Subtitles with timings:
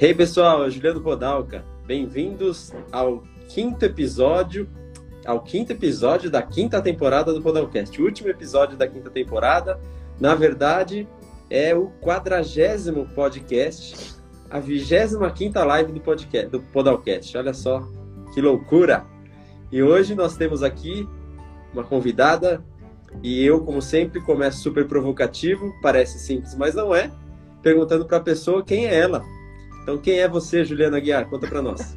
[0.00, 1.64] Hey pessoal, Juliano Podalca.
[1.84, 4.68] Bem-vindos ao quinto episódio,
[5.26, 8.00] ao quinto episódio da quinta temporada do Podalcast.
[8.00, 9.80] O último episódio da quinta temporada,
[10.20, 11.08] na verdade,
[11.50, 14.14] é o quadragésimo podcast,
[14.48, 17.36] a vigésima quinta live do podcast, do Podalcast.
[17.36, 17.82] Olha só
[18.32, 19.04] que loucura!
[19.72, 21.08] E hoje nós temos aqui
[21.74, 22.64] uma convidada
[23.20, 27.10] e eu, como sempre, começo super provocativo, parece simples, mas não é,
[27.64, 29.24] perguntando para a pessoa quem é ela.
[29.88, 31.30] Então, quem é você, Juliana Guiar?
[31.30, 31.96] Conta para nós.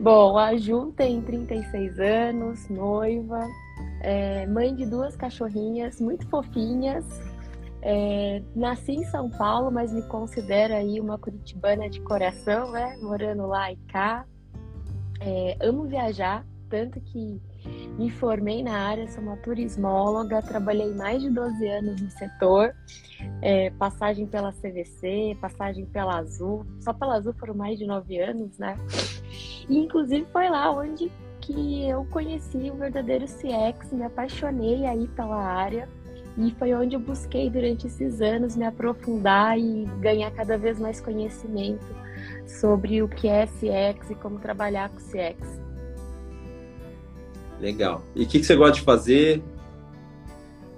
[0.00, 3.40] Bom, a Ju tem 36 anos, noiva,
[4.00, 7.04] é, mãe de duas cachorrinhas muito fofinhas.
[7.80, 12.96] É, nasci em São Paulo, mas me considero aí uma curitibana de coração, né?
[13.00, 14.26] Morando lá e cá.
[15.20, 17.40] É, amo viajar, tanto que
[17.98, 22.74] me formei na área, sou uma turismóloga, trabalhei mais de 12 anos no setor,
[23.40, 28.58] é, passagem pela CVC, passagem pela Azul, só pela Azul foram mais de 9 anos,
[28.58, 28.76] né?
[29.68, 35.36] E inclusive foi lá onde que eu conheci o verdadeiro CX, me apaixonei aí pela
[35.36, 35.88] área
[36.36, 41.00] e foi onde eu busquei durante esses anos me aprofundar e ganhar cada vez mais
[41.00, 41.86] conhecimento
[42.46, 45.65] sobre o que é CX e como trabalhar com CX.
[47.60, 48.02] Legal.
[48.14, 49.42] E o que, que, você gosta de fazer?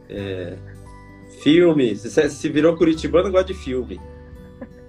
[0.09, 0.57] É...
[1.43, 1.95] Filme?
[1.95, 4.01] Você se virou curitibano, gosta de filme?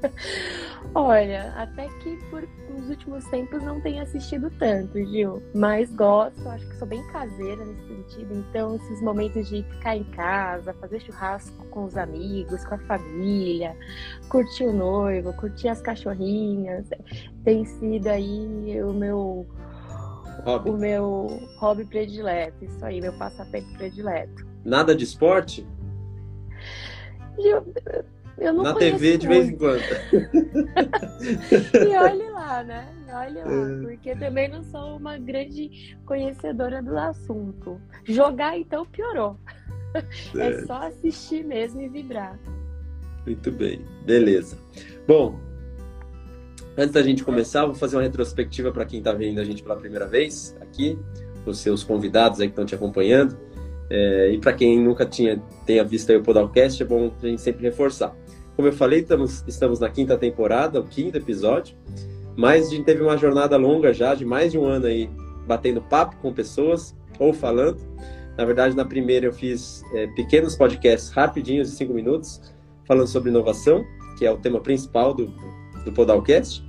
[0.95, 5.43] Olha, até que por nos últimos tempos não tenho assistido tanto, Gil.
[5.53, 8.33] Mas gosto, acho que sou bem caseira nesse sentido.
[8.33, 13.75] Então, esses momentos de ficar em casa, fazer churrasco com os amigos, com a família,
[14.29, 16.87] curtir o noivo, curtir as cachorrinhas,
[17.43, 19.45] tem sido aí o meu
[20.43, 20.69] hobby.
[20.69, 24.47] o meu hobby predileto, isso aí, meu passatempo predileto.
[24.63, 25.65] Nada de esporte?
[27.37, 27.65] Eu,
[28.37, 29.81] eu não Na TV de vez em quando.
[31.73, 32.87] e olhe lá, né?
[33.07, 33.81] E olhe lá, é.
[33.81, 37.79] porque também não sou uma grande conhecedora do assunto.
[38.03, 39.37] Jogar, então, piorou.
[40.35, 42.39] É, é só assistir mesmo e vibrar.
[43.25, 44.57] Muito bem, beleza.
[45.07, 45.39] Bom,
[46.79, 49.75] Antes da gente começar, vou fazer uma retrospectiva para quem está vendo a gente pela
[49.75, 50.97] primeira vez aqui,
[51.45, 53.37] os seus convidados aí que estão te acompanhando.
[53.89, 57.63] É, e para quem nunca tinha, tenha visto o Podalcast, é bom a gente sempre
[57.63, 58.15] reforçar.
[58.55, 61.75] Como eu falei, estamos, estamos na quinta temporada, o quinto episódio,
[62.37, 65.09] mas a gente teve uma jornada longa já, de mais de um ano aí,
[65.45, 67.81] batendo papo com pessoas ou falando.
[68.37, 72.39] Na verdade, na primeira eu fiz é, pequenos podcasts rapidinhos, de cinco minutos,
[72.87, 73.83] falando sobre inovação,
[74.17, 75.25] que é o tema principal do,
[75.83, 76.68] do Podalcast.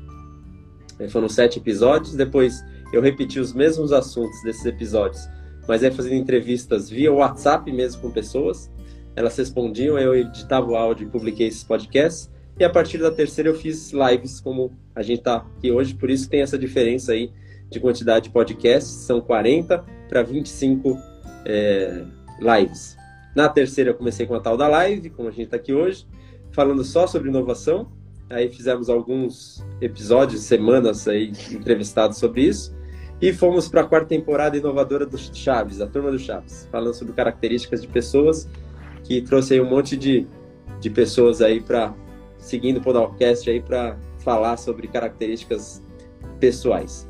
[1.08, 2.14] Foram sete episódios.
[2.14, 5.28] Depois eu repeti os mesmos assuntos desses episódios,
[5.66, 8.70] mas é fazendo entrevistas via WhatsApp mesmo com pessoas.
[9.16, 12.30] Elas respondiam, eu editava o áudio e publiquei esses podcasts.
[12.58, 16.10] E a partir da terceira eu fiz lives, como a gente está aqui hoje, por
[16.10, 17.32] isso tem essa diferença aí
[17.70, 20.98] de quantidade de podcasts, são 40 para 25
[21.46, 22.04] é,
[22.40, 22.96] lives.
[23.34, 26.06] Na terceira eu comecei com a tal da live, como a gente está aqui hoje,
[26.50, 27.90] falando só sobre inovação.
[28.30, 32.72] Aí fizemos alguns episódios, semanas aí entrevistados sobre isso.
[33.20, 37.12] E fomos para a quarta temporada inovadora do Chaves, a turma do Chaves, falando sobre
[37.12, 38.48] características de pessoas,
[39.02, 40.26] que trouxe aí um monte de,
[40.80, 41.92] de pessoas aí para
[42.38, 45.82] seguindo o podcast aí para falar sobre características
[46.38, 47.06] pessoais.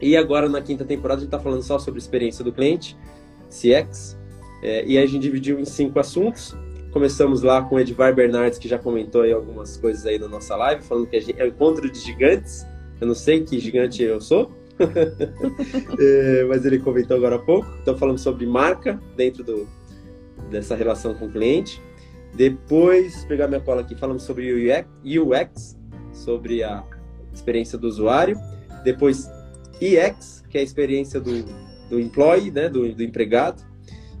[0.00, 2.96] E agora na quinta temporada a gente está falando só sobre experiência do cliente,
[3.48, 4.18] CX,
[4.62, 6.54] é, e a gente dividiu em cinco assuntos.
[6.96, 10.56] Começamos lá com o Edvar Bernardes, que já comentou aí algumas coisas aí na nossa
[10.56, 12.66] live, falando que é o encontro de gigantes.
[12.98, 14.50] Eu não sei que gigante eu sou,
[16.00, 17.68] é, mas ele comentou agora há pouco.
[17.82, 19.68] Então falamos sobre marca dentro do,
[20.50, 21.82] dessa relação com o cliente.
[22.34, 25.78] Depois, pegar minha cola aqui, falamos sobre UX, UX
[26.14, 26.82] sobre a
[27.30, 28.38] experiência do usuário.
[28.84, 29.28] Depois,
[29.82, 31.44] EX, que é a experiência do,
[31.90, 33.62] do employee, né, do, do empregado.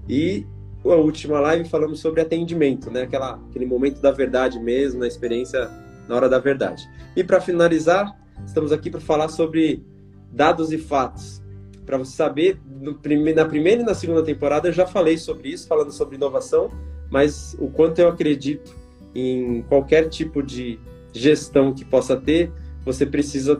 [0.06, 0.44] E
[0.92, 3.02] a última live falamos sobre atendimento, né?
[3.02, 5.70] Aquela, aquele momento da verdade mesmo, na experiência
[6.08, 6.88] na hora da verdade.
[7.16, 9.84] E para finalizar, estamos aqui para falar sobre
[10.30, 11.42] dados e fatos.
[11.84, 15.92] Para você saber, na primeira e na segunda temporada eu já falei sobre isso, falando
[15.92, 16.70] sobre inovação,
[17.10, 18.74] mas o quanto eu acredito
[19.14, 20.78] em qualquer tipo de
[21.12, 22.52] gestão que possa ter,
[22.84, 23.58] você precisa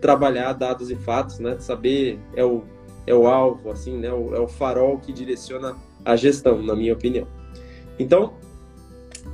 [0.00, 1.56] trabalhar dados e fatos, né?
[1.60, 2.64] Saber é o,
[3.06, 4.08] é o alvo, assim, né?
[4.08, 5.76] é o farol que direciona
[6.06, 7.26] a gestão, na minha opinião.
[7.98, 8.34] Então,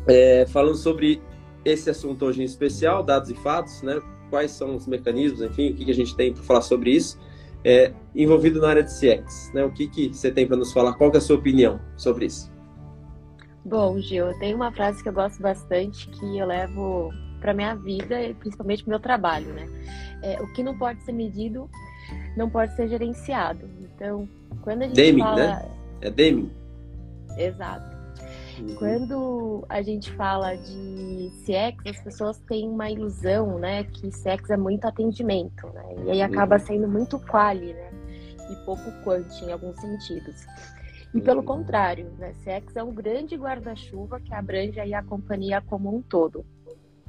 [0.08, 1.20] é, falando sobre
[1.64, 4.00] esse assunto hoje em especial, dados e fatos, né?
[4.30, 7.20] Quais são os mecanismos, enfim, o que, que a gente tem para falar sobre isso,
[7.62, 9.62] é, envolvido na área de CX, né?
[9.64, 10.94] O que, que você tem para nos falar?
[10.94, 12.50] Qual é a sua opinião sobre isso?
[13.64, 18.16] Bom, Gil, tem uma frase que eu gosto bastante que eu levo para minha vida,
[18.40, 19.68] principalmente para meu trabalho, né?
[20.22, 21.68] É, o que não pode ser medido
[22.36, 23.68] não pode ser gerenciado.
[23.94, 24.28] Então,
[24.62, 25.36] quando a gente Deming, fala...
[25.36, 25.68] né?
[26.00, 26.61] É Deming.
[27.36, 28.02] Exato.
[28.60, 28.74] Uhum.
[28.76, 34.56] Quando a gente fala de CX, as pessoas têm uma ilusão, né, que CX é
[34.56, 35.94] muito atendimento, né?
[36.06, 36.66] E aí acaba uhum.
[36.66, 37.90] sendo muito quali, né?
[38.50, 40.46] E pouco quant em alguns sentidos.
[41.14, 41.46] E pelo uhum.
[41.46, 46.44] contrário, né, CX é um grande guarda-chuva que abrange aí a companhia como um todo.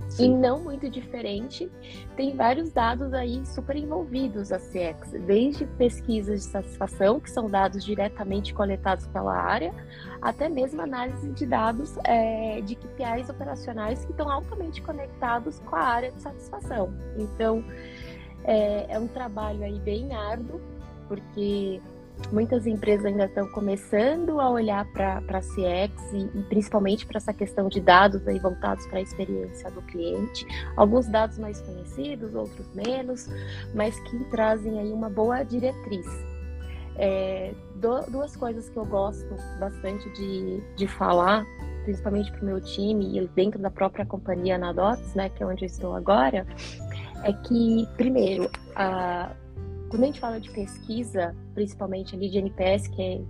[0.10, 0.26] Sim.
[0.26, 1.72] E não muito diferente,
[2.16, 7.84] tem vários dados aí super envolvidos a CX, desde pesquisas de satisfação, que são dados
[7.84, 9.74] diretamente coletados pela área,
[10.22, 15.84] até mesmo análise de dados é, de KPIs operacionais que estão altamente conectados com a
[15.84, 16.94] área de satisfação.
[17.18, 17.64] Então,
[18.44, 20.62] é, é um trabalho aí bem árduo,
[21.08, 21.82] porque
[22.32, 27.68] muitas empresas ainda estão começando a olhar para CX e, e principalmente para essa questão
[27.68, 30.46] de dados aí voltados para a experiência do cliente.
[30.76, 33.28] Alguns dados mais conhecidos, outros menos,
[33.74, 36.06] mas que trazem aí uma boa diretriz.
[36.96, 41.44] É, do, duas coisas que eu gosto bastante de, de falar,
[41.84, 45.46] principalmente para o meu time e dentro da própria companhia na Dots, né, que é
[45.46, 46.46] onde eu estou agora,
[47.24, 49.32] é que, primeiro, a,
[49.94, 53.22] quando a gente fala de pesquisa, principalmente ali de NPS, que é,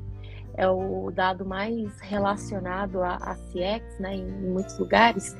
[0.63, 5.35] é o dado mais relacionado a, a CX, né, em, em, muitos lugares,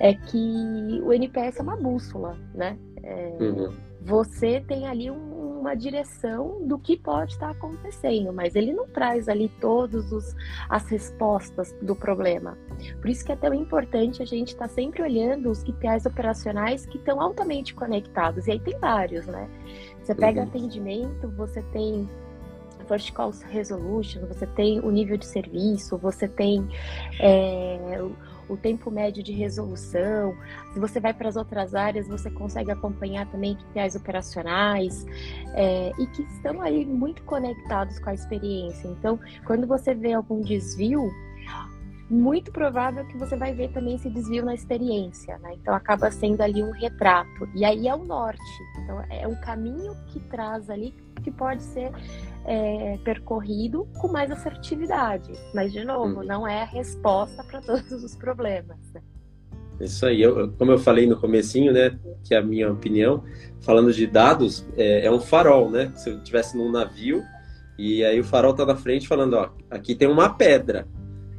[0.00, 2.76] é que o NPS é uma bússola, né?
[3.00, 3.76] É, uhum.
[4.00, 5.29] Você tem ali um,
[5.60, 10.34] uma direção do que pode estar acontecendo, mas ele não traz ali todas
[10.68, 12.56] as respostas do problema.
[13.00, 16.86] Por isso que é tão importante a gente estar tá sempre olhando os KPIs operacionais
[16.86, 18.46] que estão altamente conectados.
[18.46, 19.48] E aí tem vários, né?
[20.02, 20.48] Você pega uhum.
[20.48, 22.08] atendimento, você tem
[22.88, 26.66] first call resolution, você tem o nível de serviço, você tem
[27.20, 27.78] é,
[28.52, 30.36] o, tempo médio de resolução.
[30.72, 35.06] Se você vai para as outras áreas, você consegue acompanhar também KPIs operacionais
[35.54, 38.88] é, e que estão aí muito conectados com a experiência.
[38.88, 41.10] Então, quando você vê algum desvio,
[42.10, 45.54] muito provável que você vai ver também esse desvio na experiência, né?
[45.54, 47.48] Então acaba sendo ali um retrato.
[47.54, 48.40] E aí é o norte.
[48.82, 50.92] Então é um caminho que traz ali
[51.22, 51.92] que pode ser
[52.44, 55.32] é, percorrido com mais assertividade.
[55.54, 56.24] Mas, de novo, hum.
[56.24, 58.78] não é a resposta para todos os problemas.
[58.92, 59.00] Né?
[59.80, 63.24] Isso aí, eu, como eu falei no comecinho, né, que é a minha opinião,
[63.60, 65.92] falando de dados, é, é um farol, né?
[65.94, 67.22] Se eu estivesse num navio
[67.78, 70.86] e aí o farol tá na frente falando, ó, aqui tem uma pedra,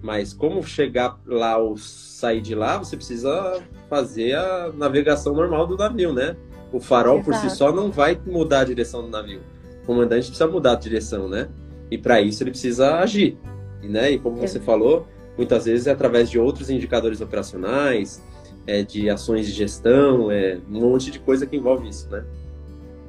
[0.01, 5.77] mas como chegar lá ou sair de lá, você precisa fazer a navegação normal do
[5.77, 6.35] navio, né?
[6.71, 7.25] O farol Exato.
[7.25, 9.41] por si só não vai mudar a direção do navio.
[9.83, 11.49] O comandante precisa mudar a direção, né?
[11.89, 13.37] E para isso ele precisa agir.
[13.81, 14.11] E, né?
[14.11, 15.07] e como você falou,
[15.37, 18.23] muitas vezes é através de outros indicadores operacionais,
[18.65, 22.23] é, de ações de gestão, é um monte de coisa que envolve isso, né?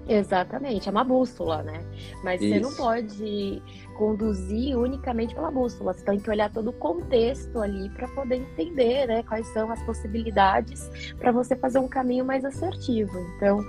[0.08, 1.84] Exatamente, é uma bússola, né?
[2.24, 2.52] Mas Isso.
[2.52, 3.62] você não pode
[4.02, 9.06] conduzir unicamente pela bússola, você tem que olhar todo o contexto ali para poder entender
[9.06, 13.16] né, quais são as possibilidades para você fazer um caminho mais assertivo.
[13.36, 13.64] Então,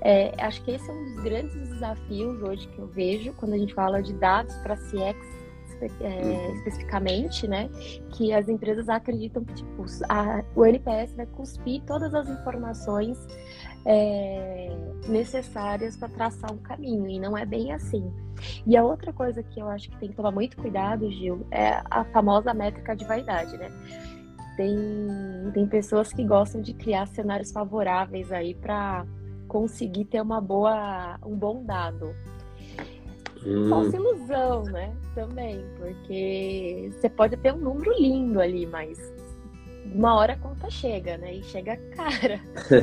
[0.00, 3.58] é, acho que esse é um dos grandes desafios hoje que eu vejo quando a
[3.58, 5.16] gente fala de dados para CX
[6.00, 6.54] é, uhum.
[6.56, 7.70] especificamente, né?
[8.10, 13.18] Que as empresas acreditam que tipo, a, o NPS vai cuspir todas as informações
[13.86, 14.68] é,
[15.08, 18.12] necessárias para traçar um caminho, e não é bem assim.
[18.66, 21.80] E a outra coisa que eu acho que tem que tomar muito cuidado, Gil, é
[21.90, 23.70] a famosa métrica de vaidade, né?
[24.56, 24.76] Tem,
[25.52, 29.06] tem pessoas que gostam de criar cenários favoráveis aí para
[29.46, 32.14] conseguir ter uma boa, um bom dado.
[33.46, 33.68] Hum.
[33.68, 34.92] Falsa ilusão, né?
[35.14, 38.98] Também, porque você pode ter um número lindo ali, mas
[39.94, 41.34] uma hora a conta chega, né?
[41.34, 42.40] E chega cara.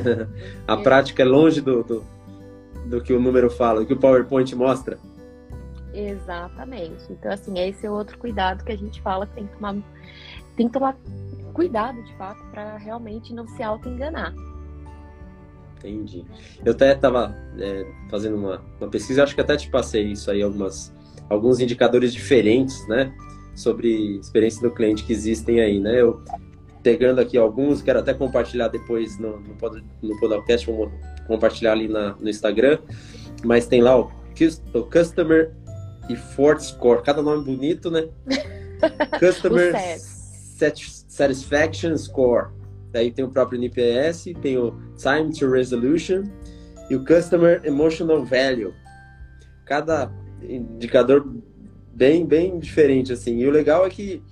[0.66, 2.04] a prática é longe do, do,
[2.86, 4.98] do, que o número fala, do que o PowerPoint mostra.
[5.92, 7.04] Exatamente.
[7.10, 9.76] Então, assim, esse é outro cuidado que a gente fala que tem que tomar,
[10.56, 10.96] tem que tomar
[11.52, 14.34] cuidado, de fato, para realmente não se auto-enganar.
[15.78, 16.24] Entendi.
[16.64, 20.42] Eu até estava é, fazendo uma, uma pesquisa, acho que até te passei isso aí,
[20.42, 20.92] algumas,
[21.28, 23.14] alguns indicadores diferentes, né?
[23.54, 26.00] Sobre experiência do cliente que existem aí, né?
[26.00, 26.24] Eu
[26.84, 29.56] pegando aqui alguns, quero até compartilhar depois no, no,
[30.02, 30.92] no podcast, vou
[31.26, 32.78] compartilhar ali na, no Instagram,
[33.42, 34.12] mas tem lá o,
[34.74, 35.50] o Customer
[36.10, 38.06] Effort Score, cada nome bonito, né?
[39.18, 39.72] Customer
[41.08, 42.48] Satisfaction Score.
[42.92, 46.24] Daí tem o próprio NPS, tem o Time to Resolution
[46.90, 48.74] e o Customer Emotional Value.
[49.64, 50.12] Cada
[50.42, 51.26] indicador
[51.94, 53.38] bem, bem diferente, assim.
[53.38, 54.22] E o legal é que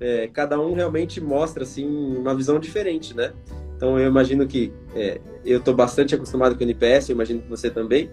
[0.00, 3.32] é, cada um realmente mostra assim uma visão diferente, né?
[3.76, 7.48] Então eu imagino que é, eu estou bastante acostumado com o NPS, eu imagino que
[7.48, 8.10] você também.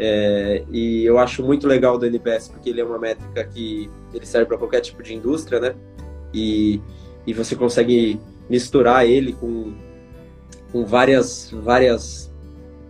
[0.00, 4.24] É, e eu acho muito legal do NPS porque ele é uma métrica que ele
[4.24, 5.74] serve para qualquer tipo de indústria, né?
[6.32, 6.80] E,
[7.26, 9.74] e você consegue misturar ele com,
[10.72, 12.32] com várias, várias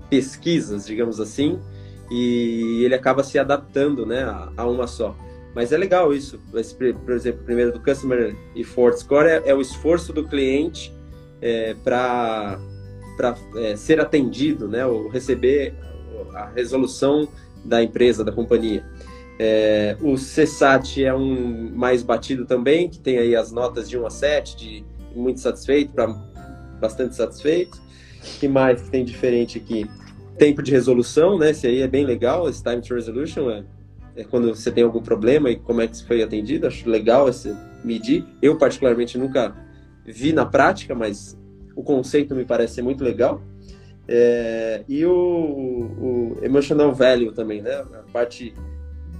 [0.09, 1.59] pesquisas, digamos assim,
[2.11, 5.14] e ele acaba se adaptando né, a, a uma só.
[5.55, 6.40] Mas é legal isso.
[6.55, 10.93] Esse, por exemplo, primeiro do Customer Effort Score é, é o esforço do cliente
[11.40, 12.59] é, para
[13.57, 15.75] é, ser atendido, né, ou receber
[16.35, 17.28] a resolução
[17.64, 18.85] da empresa, da companhia.
[19.38, 24.07] É, o CSAT é um mais batido também, que tem aí as notas de 1
[24.07, 26.09] a 7, de muito satisfeito para
[26.81, 27.76] bastante satisfeito.
[27.76, 29.88] O que mais que tem diferente aqui?
[30.37, 31.50] Tempo de resolução, né?
[31.50, 33.64] Esse aí é bem legal, esse time to resolution é,
[34.25, 36.66] quando você tem algum problema e como é que foi atendido.
[36.66, 38.25] Acho legal esse medir.
[38.42, 39.54] Eu particularmente nunca
[40.04, 41.38] vi na prática, mas
[41.76, 43.40] o conceito me parece ser muito legal.
[44.06, 47.75] É, e o, o, emotional value também, né?
[47.75, 48.54] A parte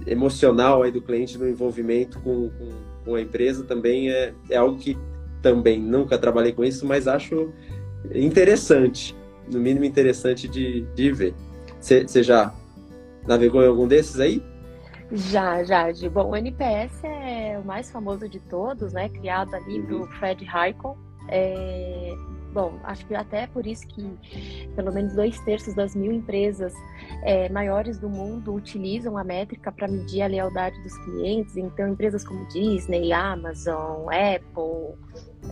[0.07, 2.69] emocional aí do cliente, do envolvimento com, com,
[3.05, 4.97] com, a empresa também é, é algo que
[5.41, 7.53] também nunca trabalhei com isso, mas acho
[8.13, 9.15] interessante,
[9.51, 11.33] no mínimo interessante de, de ver.
[11.79, 12.53] Você já
[13.27, 14.41] navegou em algum desses aí?
[15.11, 15.91] Já, já.
[15.91, 19.09] De, bom, o NPS é o mais famoso de todos, né?
[19.09, 19.85] Criado ali uhum.
[19.87, 20.97] do Fred Heiko.
[21.27, 22.15] É,
[22.51, 26.73] Bom, acho que até por isso que pelo menos dois terços das mil empresas
[27.23, 31.55] é, maiores do mundo utilizam a métrica para medir a lealdade dos clientes.
[31.55, 34.97] Então, empresas como Disney, Amazon, Apple,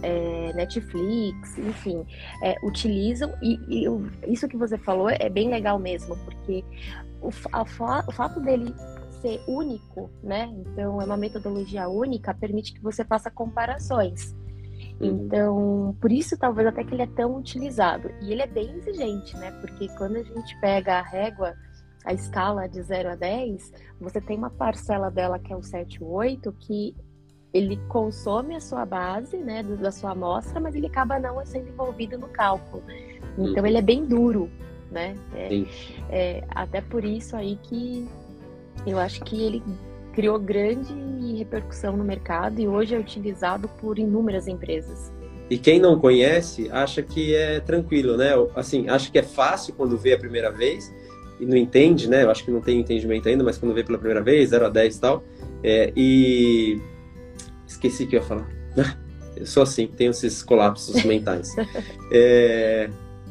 [0.01, 2.03] é, Netflix, enfim,
[2.43, 3.31] é, utilizam.
[3.43, 6.63] E, e, isso que você falou é bem legal mesmo, porque
[7.21, 8.73] o, a, o fato dele
[9.21, 10.49] ser único, né?
[10.59, 14.35] Então, é uma metodologia única, permite que você faça comparações.
[14.99, 15.25] Uhum.
[15.25, 18.09] Então, por isso talvez até que ele é tão utilizado.
[18.21, 19.51] E ele é bem exigente, né?
[19.61, 21.53] Porque quando a gente pega a régua,
[22.05, 26.03] a escala de 0 a 10, você tem uma parcela dela que é o 7,
[26.03, 26.95] 8, que
[27.53, 32.17] ele consome a sua base, né, da sua amostra, mas ele acaba não sendo envolvido
[32.17, 32.83] no cálculo.
[33.37, 33.65] Então, uhum.
[33.65, 34.49] ele é bem duro,
[34.91, 35.15] né?
[35.33, 35.65] É,
[36.09, 38.07] é, até por isso aí que
[38.85, 39.63] eu acho que ele
[40.13, 40.93] criou grande
[41.37, 45.11] repercussão no mercado e hoje é utilizado por inúmeras empresas.
[45.49, 48.31] E quem não conhece acha que é tranquilo, né?
[48.55, 50.93] Assim, acha que é fácil quando vê a primeira vez
[51.39, 52.23] e não entende, né?
[52.23, 54.69] Eu acho que não tem entendimento ainda, mas quando vê pela primeira vez, 0 a
[54.69, 55.23] 10 e tal.
[55.63, 56.81] É, e
[57.65, 58.49] esqueci o que eu ia falar.
[59.37, 61.55] Eu sou assim, tenho esses colapsos mentais.
[62.11, 62.89] É,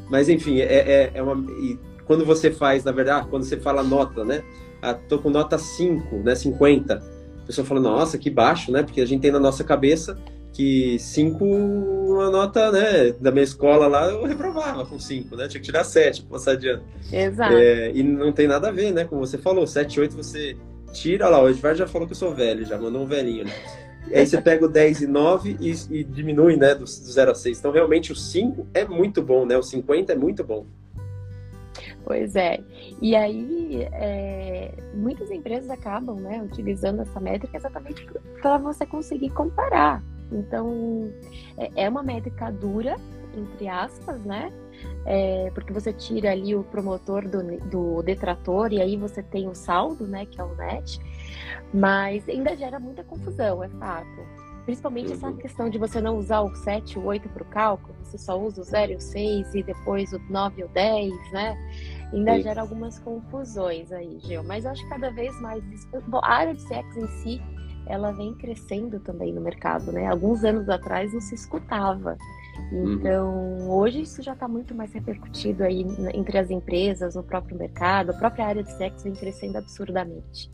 [0.09, 1.35] mas enfim, é, é, é uma.
[1.59, 4.41] E quando você faz, na verdade, quando você fala nota, né?
[4.81, 6.93] Ah, tô com nota 5, né, 50.
[6.95, 8.83] A pessoa fala, nossa, que baixo, né?
[8.83, 10.17] Porque a gente tem na nossa cabeça
[10.53, 15.47] que 5, uma nota, né, da minha escola lá, eu reprovava com 5, né?
[15.47, 16.83] Tinha que tirar 7 para passar adiante.
[17.11, 17.53] Exato.
[17.53, 19.05] É, e não tem nada a ver, né?
[19.05, 20.57] Como você falou, 7, 8 você
[20.91, 21.41] tira lá.
[21.41, 23.53] O Edvar já falou que eu sou velho, já mandou um velhinho, né?
[24.09, 27.31] E aí você pega o 10 e 9 e, e diminui, né, do, do 0
[27.31, 27.59] a 6.
[27.59, 29.57] Então, realmente, o 5 é muito bom, né?
[29.57, 30.65] O 50 é muito bom.
[32.07, 32.63] Pois é.
[33.01, 38.07] E aí, é, muitas empresas acabam né, utilizando essa métrica exatamente
[38.41, 40.01] para você conseguir comparar.
[40.31, 41.11] Então,
[41.57, 42.95] é, é uma métrica dura,
[43.35, 44.53] entre aspas, né?
[45.05, 49.53] É, porque você tira ali o promotor do, do detrator e aí você tem o
[49.53, 51.01] saldo, né, que é o net,
[51.73, 54.37] mas ainda gera muita confusão, é fato.
[54.67, 55.37] Principalmente essa uhum.
[55.37, 58.59] questão de você não usar o 7, o 8 para o cálculo, você só usa
[58.59, 61.57] o 0 e o 6 e depois o 9 e o 10, né?
[62.13, 64.43] Ainda gera algumas confusões aí, Gil.
[64.43, 65.63] Mas eu acho que cada vez mais.
[66.07, 67.41] Bom, a área de CX em si,
[67.85, 70.07] ela vem crescendo também no mercado, né?
[70.07, 72.17] Alguns anos atrás não se escutava.
[72.71, 72.93] Uhum.
[72.93, 73.69] Então, uhum.
[73.71, 78.11] hoje isso já está muito mais repercutido aí entre as empresas, no próprio mercado.
[78.11, 80.49] A própria área de CX vem crescendo absurdamente.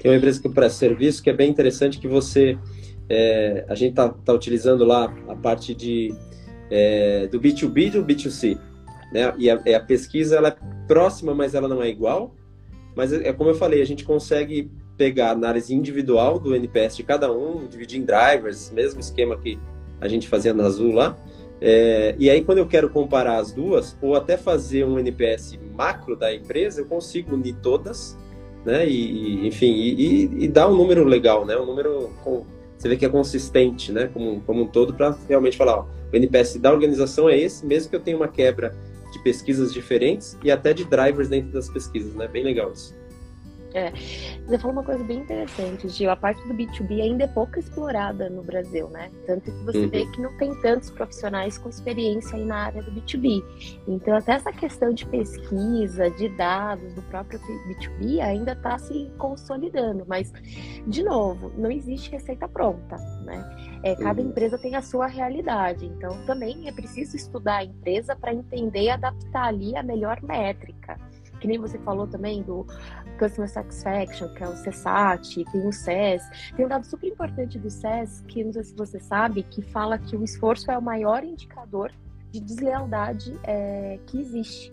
[0.00, 2.58] Tem uma empresa que presta serviço que é bem interessante que você
[3.10, 6.14] é, a gente está tá utilizando lá a parte de,
[6.70, 8.56] é, do B2B e do B2C.
[9.12, 9.32] Né?
[9.38, 12.34] E a, a, pesquisa ela é próxima, mas ela não é igual.
[12.94, 17.02] Mas é, é como eu falei, a gente consegue pegar análise individual do NPS de
[17.02, 19.58] cada um, dividir em drivers, mesmo esquema que
[20.00, 21.16] a gente fazia na Azul lá.
[21.60, 26.16] É, e aí, quando eu quero comparar as duas, ou até fazer um NPS macro
[26.16, 28.16] da empresa, eu consigo unir todas,
[28.64, 28.88] né?
[28.88, 31.56] E, enfim, e, e, e dar um número legal, né?
[31.56, 32.44] Um número com,
[32.80, 36.16] você vê que é consistente, né, como, como um todo, para realmente falar, ó, o
[36.16, 38.74] NPS da organização é esse, mesmo que eu tenha uma quebra
[39.10, 42.28] de pesquisas diferentes e até de drivers dentro das pesquisas, né?
[42.28, 42.98] Bem legal isso.
[43.72, 43.92] É,
[44.46, 46.10] você falou uma coisa bem interessante, Gil.
[46.10, 49.10] A parte do B2B ainda é pouco explorada no Brasil, né?
[49.26, 49.88] Tanto que você uhum.
[49.88, 53.42] vê que não tem tantos profissionais com experiência aí na área do B2B.
[53.86, 60.04] Então, até essa questão de pesquisa, de dados do próprio B2B ainda está se consolidando.
[60.06, 60.32] Mas,
[60.86, 63.69] de novo, não existe receita pronta, né?
[63.82, 64.28] É, cada uhum.
[64.28, 65.86] empresa tem a sua realidade.
[65.86, 70.98] Então, também é preciso estudar a empresa para entender e adaptar ali a melhor métrica
[71.40, 72.66] que nem você falou também do
[73.18, 76.22] Customer Satisfaction, que é o CSAT, tem o SES.
[76.54, 79.98] Tem um dado super importante do SES, que não sei se você sabe, que fala
[79.98, 81.90] que o esforço é o maior indicador
[82.30, 84.70] de deslealdade é, que existe.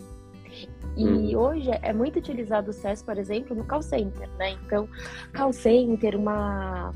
[0.96, 1.38] E hum.
[1.38, 4.50] hoje é muito utilizado o SES, por exemplo, no call center, né?
[4.64, 4.88] Então,
[5.32, 6.92] call center, uma,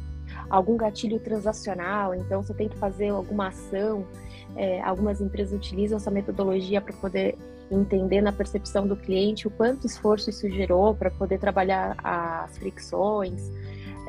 [0.52, 4.06] algum gatilho transacional, então você tem que fazer alguma ação.
[4.54, 7.38] É, algumas empresas utilizam essa metodologia para poder
[7.70, 13.50] entender na percepção do cliente o quanto esforço isso gerou para poder trabalhar as fricções,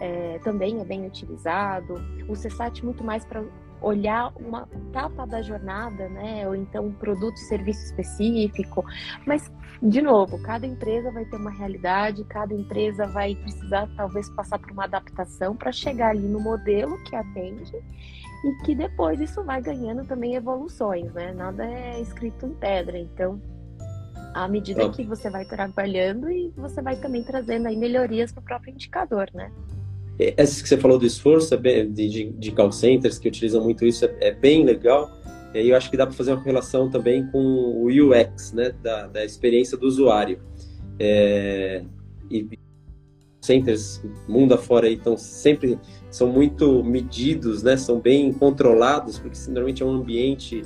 [0.01, 1.95] é, também é bem utilizado.
[2.27, 3.41] O CSAT muito mais para
[3.83, 6.47] olhar uma etapa da jornada, né?
[6.47, 8.83] Ou então um produto, serviço específico.
[9.25, 14.57] Mas, de novo, cada empresa vai ter uma realidade, cada empresa vai precisar talvez passar
[14.57, 17.75] por uma adaptação para chegar ali no modelo que atende
[18.45, 21.33] e que depois isso vai ganhando também evoluções, né?
[21.33, 22.97] Nada é escrito em pedra.
[22.97, 23.41] Então,
[24.33, 28.43] à medida que você vai trabalhando e você vai também trazendo aí melhorias para o
[28.43, 29.51] próprio indicador, né?
[30.19, 33.63] É, Essa que você falou do esforço é de, de, de call centers que utilizam
[33.63, 35.11] muito isso é, é bem legal.
[35.53, 39.07] E eu acho que dá para fazer uma relação também com o UX, né, da,
[39.07, 40.39] da experiência do usuário.
[40.99, 41.83] É,
[42.29, 42.47] e
[43.41, 45.77] centers mundo afora estão sempre
[46.09, 50.63] são muito medidos, né, são bem controlados porque normalmente é um ambiente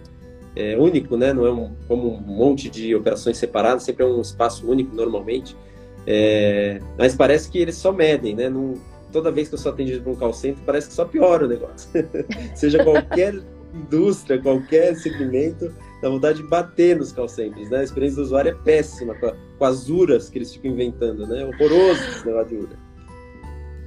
[0.58, 1.32] é, único, né?
[1.32, 5.56] Não é um, como um monte de operações separadas, sempre é um espaço único normalmente.
[6.06, 8.50] É, mas parece que eles só medem, né?
[8.50, 8.74] Não,
[9.12, 11.48] toda vez que eu sou atendido por um call center, parece que só piora o
[11.48, 11.90] negócio.
[12.56, 13.36] Seja qualquer
[13.74, 17.80] indústria, qualquer segmento, dá vontade de bater nos call centers, né?
[17.80, 21.28] A experiência do usuário é péssima, com, a, com as URAs que eles ficam inventando,
[21.28, 21.46] né?
[21.46, 22.88] Horroroso esse negócio de URA.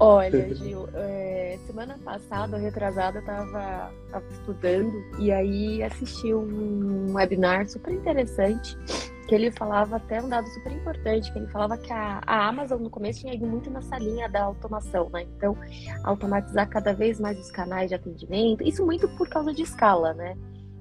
[0.02, 7.68] Olha, Gil, é, semana passada, retrasada, eu tava, tava, estudando e aí assisti um webinar
[7.68, 8.78] super interessante
[9.26, 12.82] que ele falava até um dado super importante, que ele falava que a, a Amazon
[12.82, 15.22] no começo tinha ido muito nessa linha da automação, né?
[15.36, 15.56] Então,
[16.04, 20.36] automatizar cada vez mais os canais de atendimento, isso muito por causa de escala, né?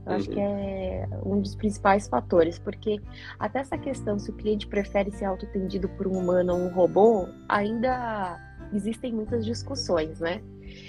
[0.05, 0.57] Eu acho que uhum.
[0.57, 2.99] é um dos principais fatores, porque
[3.37, 7.27] até essa questão se o cliente prefere ser autoatendido por um humano ou um robô,
[7.47, 8.39] ainda
[8.73, 10.41] existem muitas discussões, né?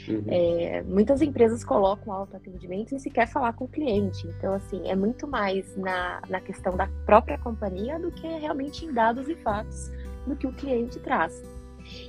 [0.08, 0.24] Uhum.
[0.28, 4.26] É, muitas empresas colocam autoatendimento sem sequer falar com o cliente.
[4.26, 8.92] Então, assim, é muito mais na, na questão da própria companhia do que realmente em
[8.92, 9.90] dados e fatos
[10.26, 11.42] do que o cliente traz.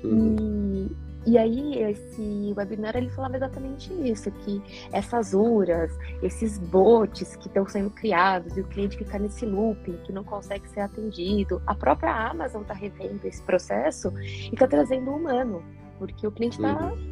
[0.04, 0.90] Uhum.
[1.26, 5.92] E, e aí, esse webinar, ele falava exatamente isso, que essas URAs,
[6.24, 10.68] esses bots que estão sendo criados e o cliente fica nesse looping, que não consegue
[10.70, 11.62] ser atendido.
[11.68, 15.64] A própria Amazon está revendo esse processo e está trazendo o humano,
[16.00, 17.11] porque o cliente está uhum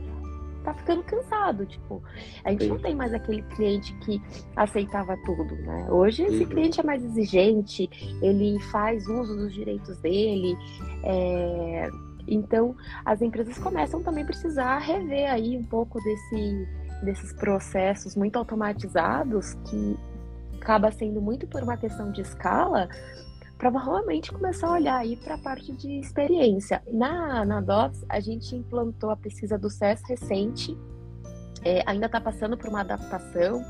[0.63, 2.01] tá ficando cansado, tipo,
[2.43, 2.69] a gente Sim.
[2.69, 4.21] não tem mais aquele cliente que
[4.55, 5.87] aceitava tudo, né?
[5.89, 6.49] Hoje esse uhum.
[6.49, 7.89] cliente é mais exigente,
[8.21, 10.55] ele faz uso dos direitos dele,
[11.03, 11.89] é...
[12.27, 16.67] então as empresas começam também a precisar rever aí um pouco desse,
[17.03, 19.97] desses processos muito automatizados que
[20.59, 22.89] acaba sendo muito por uma questão de escala,
[23.59, 26.81] para realmente começar a olhar aí para a parte de experiência.
[26.87, 30.77] Na, na DOTS, a gente implantou a pesquisa do SES recente,
[31.65, 33.61] é, ainda está passando por uma adaptação,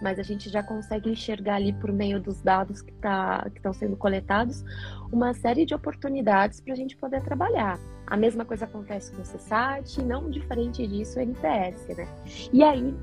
[0.00, 3.96] mas a gente já consegue enxergar ali por meio dos dados que tá, estão sendo
[3.98, 4.64] coletados
[5.12, 7.78] uma série de oportunidades para a gente poder trabalhar.
[8.06, 12.08] A mesma coisa acontece com o CSAT, não diferente disso o NPS, né?
[12.50, 12.94] E aí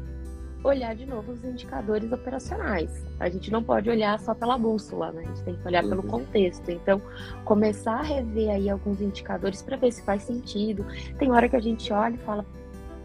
[0.64, 3.04] olhar de novo os indicadores operacionais.
[3.20, 5.24] A gente não pode olhar só pela bússola, né?
[5.24, 5.90] A gente tem que olhar uhum.
[5.90, 6.70] pelo contexto.
[6.70, 7.02] Então,
[7.46, 10.86] começar a rever aí alguns indicadores para ver se faz sentido.
[11.18, 12.46] Tem hora que a gente olha e fala,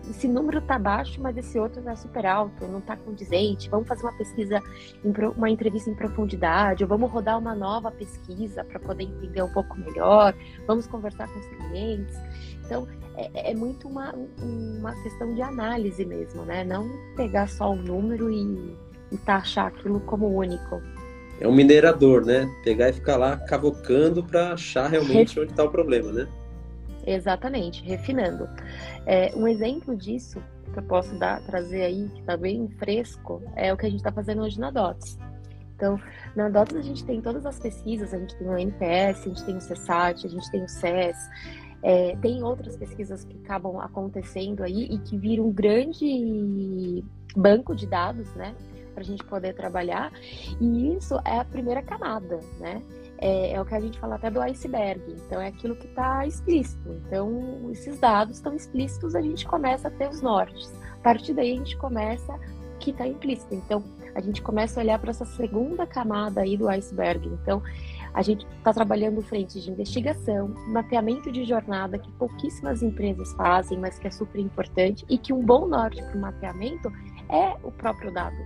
[0.09, 3.69] esse número tá baixo, mas esse outro tá super alto, não tá condizente.
[3.69, 4.63] Vamos fazer uma pesquisa,
[5.37, 9.77] uma entrevista em profundidade, ou vamos rodar uma nova pesquisa para poder entender um pouco
[9.79, 10.35] melhor.
[10.67, 12.17] Vamos conversar com os clientes.
[12.65, 16.65] Então, é, é, muito uma, uma questão de análise mesmo, né?
[16.65, 18.77] Não pegar só o número e,
[19.11, 20.83] e taxar aquilo como único.
[21.41, 22.49] É um minerador, né?
[22.63, 25.39] Pegar e ficar lá cavocando para achar realmente Ref...
[25.39, 26.29] onde está o problema, né?
[27.07, 28.49] Exatamente, refinando.
[29.07, 33.73] É, um exemplo disso que eu posso dar, trazer aí, que está bem fresco, é
[33.73, 35.19] o que a gente está fazendo hoje na DOTS.
[35.77, 36.01] Então,
[36.35, 39.45] na DOTS a gente tem todas as pesquisas, a gente tem o NPS, a gente
[39.45, 41.17] tem o CSAT, a gente tem o SES,
[41.83, 47.05] É, tem outras pesquisas que acabam acontecendo aí e que viram um grande
[47.37, 48.55] banco de dados, né?
[48.93, 50.13] Para a gente poder trabalhar.
[50.61, 52.83] E isso é a primeira camada, né?
[53.19, 55.03] É, é, o que a gente fala até do iceberg.
[55.27, 56.93] Então, é aquilo que está explícito.
[57.07, 60.73] Então, esses dados estão explícitos, a gente começa a ter os nortes.
[60.93, 62.39] A partir daí, a gente começa
[62.79, 63.55] que está implícito.
[63.55, 63.83] Então,
[64.15, 67.29] a gente começa a olhar para essa segunda camada aí do iceberg.
[67.29, 67.63] Então,
[68.17, 73.99] a gente está trabalhando frente de investigação, mapeamento de jornada, que pouquíssimas empresas fazem, mas
[73.99, 76.91] que é super importante, e que um bom norte para o mapeamento
[77.29, 78.37] é o próprio dado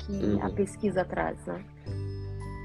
[0.00, 0.42] que uhum.
[0.42, 1.38] a pesquisa traz.
[1.46, 1.64] Né?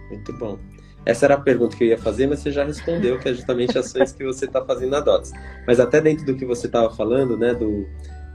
[0.09, 0.57] Muito bom.
[1.05, 3.77] Essa era a pergunta que eu ia fazer, mas você já respondeu, que é justamente
[3.77, 5.31] ações que você está fazendo na DOTS.
[5.67, 7.87] Mas até dentro do que você estava falando, né, do,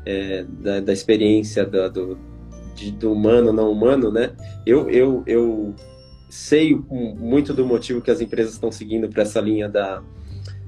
[0.04, 2.16] é, da, da, experiência da, do,
[2.72, 4.32] de, do humano, não humano, né,
[4.64, 5.74] eu, eu, eu
[6.28, 10.02] sei muito do motivo que as empresas estão seguindo para essa linha da,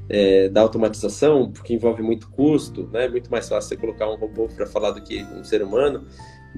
[0.09, 4.17] é, da automatização, porque envolve muito custo, né, é muito mais fácil você colocar um
[4.17, 6.05] robô para falar do que um ser humano,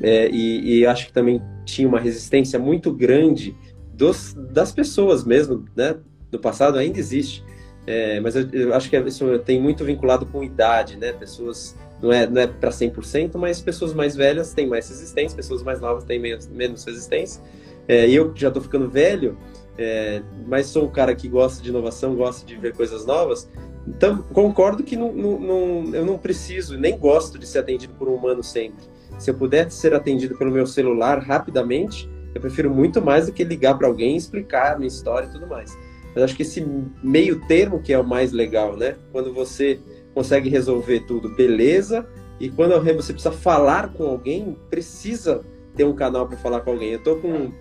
[0.01, 3.57] é, e, e acho que também tinha uma resistência muito grande
[3.93, 5.97] dos, das pessoas mesmo, né?
[6.31, 7.45] Do passado ainda existe.
[7.87, 11.13] É, mas eu, eu, acho que isso tem muito vinculado com idade, né?
[11.13, 15.63] Pessoas, não é, não é para 100%, mas pessoas mais velhas têm mais resistência, pessoas
[15.63, 17.43] mais novas têm menos, menos resistência.
[17.91, 19.37] É, eu já estou ficando velho,
[19.77, 23.51] é, mas sou um cara que gosta de inovação, gosta de ver coisas novas.
[23.85, 28.09] Então, concordo que não, não, não, eu não preciso, nem gosto de ser atendido por
[28.09, 28.85] um humano sempre.
[29.19, 33.43] Se eu puder ser atendido pelo meu celular rapidamente, eu prefiro muito mais do que
[33.43, 35.77] ligar para alguém, explicar a minha história e tudo mais.
[36.15, 36.65] Mas acho que esse
[37.03, 38.95] meio termo que é o mais legal, né?
[39.11, 39.81] Quando você
[40.15, 42.07] consegue resolver tudo, beleza.
[42.39, 45.43] E quando você precisa falar com alguém, precisa
[45.75, 46.91] ter um canal para falar com alguém.
[46.91, 47.53] Eu tô com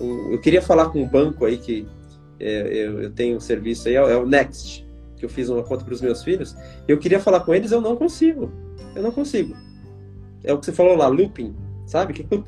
[0.00, 1.86] um, eu queria falar com um banco aí que
[2.40, 5.62] é, eu, eu, tenho um serviço aí, é, é o Next, que eu fiz uma
[5.62, 6.56] conta para os meus filhos.
[6.86, 8.50] Eu queria falar com eles, eu não consigo.
[8.94, 9.56] Eu não consigo.
[10.42, 11.54] É o que você falou lá, looping
[11.86, 12.12] sabe?
[12.12, 12.44] Que eu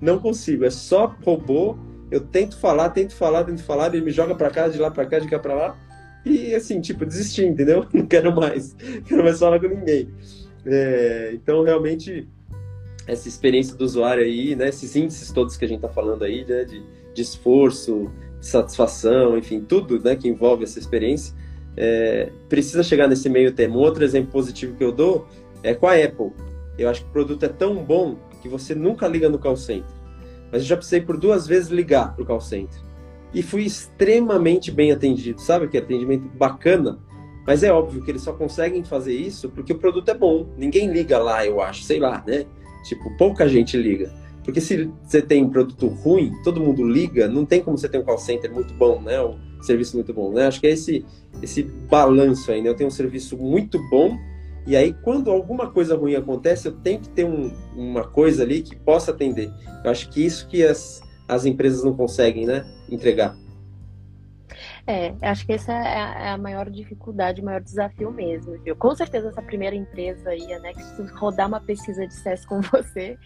[0.00, 0.64] não consigo.
[0.64, 1.76] É só robô.
[2.10, 5.06] Eu tento falar, tento falar, tento falar, ele me joga para cá, de lá para
[5.06, 5.76] cá, de cá para lá.
[6.24, 7.86] E assim, tipo, desisti, entendeu?
[7.94, 8.74] Não quero mais.
[9.06, 10.08] Quero mais falar com ninguém.
[10.66, 12.28] É, então, realmente,
[13.10, 14.68] essa experiência do usuário aí, né?
[14.68, 16.64] Esses índices todos que a gente tá falando aí, né?
[16.64, 21.34] De, de esforço, de satisfação, enfim, tudo né, que envolve essa experiência,
[21.76, 23.78] é, precisa chegar nesse meio termo.
[23.78, 25.26] Outro exemplo positivo que eu dou
[25.62, 26.30] é com a Apple.
[26.78, 29.90] Eu acho que o produto é tão bom que você nunca liga no call center.
[30.52, 32.80] Mas eu já precisei por duas vezes ligar para o call center.
[33.34, 35.68] E fui extremamente bem atendido, sabe?
[35.68, 36.98] Que atendimento bacana.
[37.46, 40.48] Mas é óbvio que eles só conseguem fazer isso porque o produto é bom.
[40.56, 42.46] Ninguém liga lá, eu acho, sei lá, né?
[42.84, 44.12] Tipo, pouca gente liga.
[44.44, 47.98] Porque se você tem um produto ruim, todo mundo liga, não tem como você ter
[47.98, 49.20] um call center muito bom, né?
[49.22, 50.46] Um serviço muito bom, né?
[50.46, 51.04] Acho que é esse,
[51.42, 52.70] esse balanço aí, né?
[52.70, 54.18] Eu tenho um serviço muito bom
[54.66, 58.62] e aí, quando alguma coisa ruim acontece, eu tenho que ter um, uma coisa ali
[58.62, 59.50] que possa atender.
[59.84, 63.36] Eu acho que isso que as, as empresas não conseguem, né, entregar.
[64.90, 68.74] É, acho que essa é a, é a maior dificuldade, o maior desafio mesmo, viu?
[68.74, 72.60] Com certeza essa primeira empresa aí, né, que se rodar uma pesquisa de sucesso com
[72.72, 73.16] você,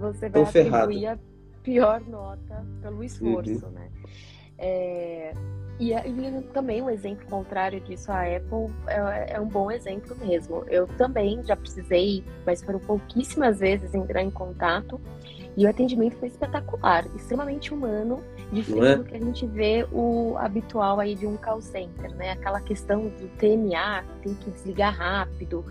[0.00, 1.18] você vai atribuir a
[1.62, 3.72] pior nota pelo esforço, uhum.
[3.72, 3.90] né?
[4.58, 5.32] É,
[5.78, 10.64] e, e, também um exemplo contrário disso, a Apple é, é, um bom exemplo mesmo.
[10.68, 15.00] Eu também já precisei, mas foram pouquíssimas vezes entrar em contato
[15.56, 18.96] e o atendimento foi espetacular, extremamente humano, diferente é?
[18.96, 22.32] do que a gente vê o habitual aí de um call center, né?
[22.32, 25.64] Aquela questão do TMA, que tem que desligar rápido.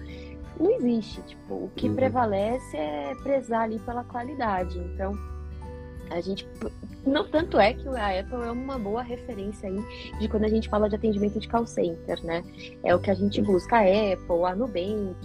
[0.60, 1.96] Não existe, tipo, o que uhum.
[1.96, 4.78] prevalece é prezar ali pela qualidade.
[4.78, 5.18] Então,
[6.10, 6.48] a gente
[7.06, 10.70] não tanto é que a Apple é uma boa referência aí de quando a gente
[10.70, 12.44] fala de atendimento de call center, né?
[12.84, 15.18] É o que a gente busca a Apple, a Nubank,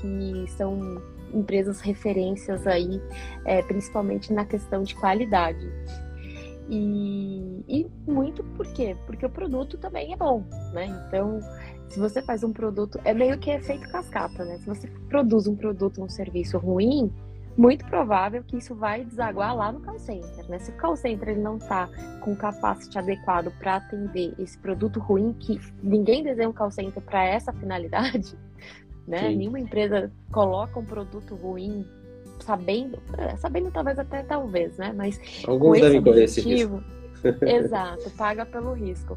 [0.00, 1.02] que são
[1.32, 3.00] empresas referências aí,
[3.44, 5.70] é, principalmente na questão de qualidade.
[6.68, 8.96] E, e muito por quê?
[9.06, 10.86] Porque o produto também é bom, né?
[11.06, 11.40] Então,
[11.88, 14.58] se você faz um produto, é meio que efeito cascata, né?
[14.58, 17.12] Se você produz um produto, um serviço ruim,
[17.56, 20.58] muito provável que isso vai desaguar lá no call center, né?
[20.58, 21.88] Se o call center ele não está
[22.20, 27.24] com capacity adequado para atender esse produto ruim, que ninguém desenha um call center para
[27.24, 28.36] essa finalidade,
[29.06, 29.28] né?
[29.28, 29.36] Sim.
[29.36, 31.84] Nenhuma empresa coloca um produto ruim
[32.40, 34.92] sabendo, é, sabendo talvez até talvez, né?
[34.96, 36.82] Mas alguns devem correr esse risco.
[37.42, 39.16] Exato, paga pelo risco.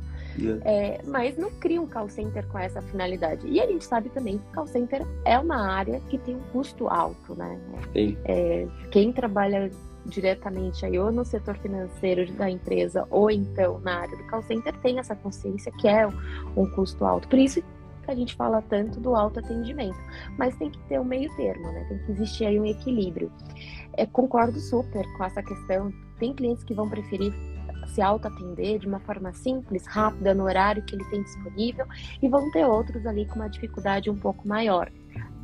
[0.63, 3.47] É, mas não cria um call center com essa finalidade.
[3.47, 6.87] E a gente sabe também que call center é uma área que tem um custo
[6.87, 7.59] alto, né?
[8.25, 9.71] É, quem trabalha
[10.05, 14.71] diretamente aí ou no setor financeiro da empresa ou então na área do call center
[14.77, 16.07] tem essa consciência que é
[16.55, 17.27] um custo alto.
[17.27, 17.63] Por isso
[18.05, 19.97] que a gente fala tanto do autoatendimento.
[20.37, 21.85] Mas tem que ter um meio termo, né?
[21.89, 23.31] Tem que existir aí um equilíbrio.
[23.93, 25.91] É, concordo super com essa questão.
[26.19, 27.33] Tem clientes que vão preferir
[27.87, 31.85] se auto-atender de uma forma simples, rápida, no horário que ele tem disponível,
[32.21, 34.91] e vão ter outros ali com uma dificuldade um pouco maior.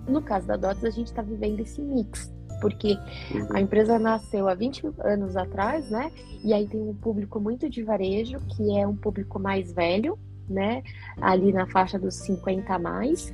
[0.07, 2.97] No caso da DOTS, a gente está vivendo esse mix, porque
[3.33, 3.47] uhum.
[3.55, 6.11] a empresa nasceu há 20 anos atrás, né?
[6.43, 10.17] E aí tem um público muito de varejo, que é um público mais velho,
[10.49, 10.83] né?
[11.21, 13.31] Ali na faixa dos 50 a mais.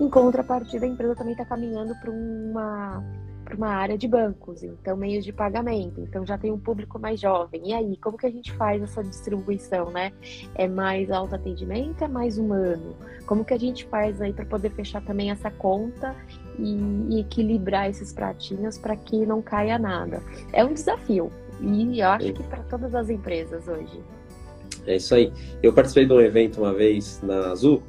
[0.00, 3.02] Em contrapartida, a empresa também está caminhando para uma
[3.50, 7.18] para uma área de bancos, então meios de pagamento, então já tem um público mais
[7.18, 7.70] jovem.
[7.70, 10.12] E aí, como que a gente faz essa distribuição, né?
[10.54, 12.94] É mais autoatendimento, é mais humano?
[13.26, 16.14] Como que a gente faz aí para poder fechar também essa conta
[16.60, 16.76] e,
[17.10, 20.22] e equilibrar esses pratinhos para que não caia nada?
[20.52, 24.00] É um desafio e eu acho que para todas as empresas hoje.
[24.86, 25.32] É isso aí.
[25.62, 27.82] Eu participei de um evento uma vez na Azul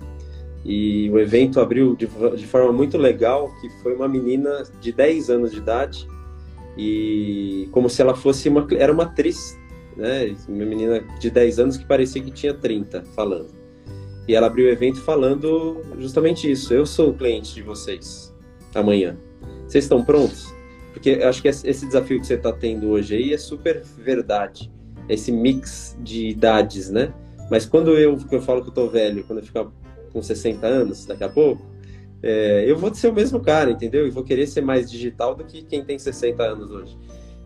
[0.64, 5.30] e o evento abriu de, de, forma muito legal, que foi uma menina de 10
[5.30, 6.08] anos de idade
[6.78, 9.58] e como se ela fosse uma era uma atriz,
[9.98, 10.36] né?
[10.48, 13.50] Uma menina de 10 anos que parecia que tinha 30 falando.
[14.28, 16.74] E ela abriu o evento falando justamente isso.
[16.74, 18.34] Eu sou o cliente de vocês
[18.76, 19.18] amanhã.
[19.68, 20.54] Vocês estão prontos?
[20.94, 24.72] Porque eu acho que esse desafio que você está tendo hoje aí é super verdade.
[25.13, 27.13] Esse mix de idades, né?
[27.50, 29.67] Mas quando eu, eu falo que eu tô velho, quando eu ficar
[30.12, 31.65] com 60 anos daqui a pouco,
[32.24, 34.08] é, eu vou ser o mesmo cara, entendeu?
[34.08, 36.97] E vou querer ser mais digital do que quem tem 60 anos hoje.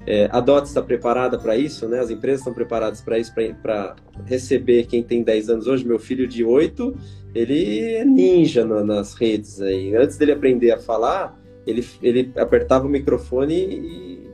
[0.07, 1.99] É, a DOT está preparada para isso, né?
[1.99, 5.85] As empresas estão preparadas para isso, para receber quem tem 10 anos hoje.
[5.85, 6.95] Meu filho de 8,
[7.33, 9.61] ele é ninja no, nas redes.
[9.61, 9.95] Aí.
[9.95, 14.24] Antes dele aprender a falar, ele, ele apertava o microfone e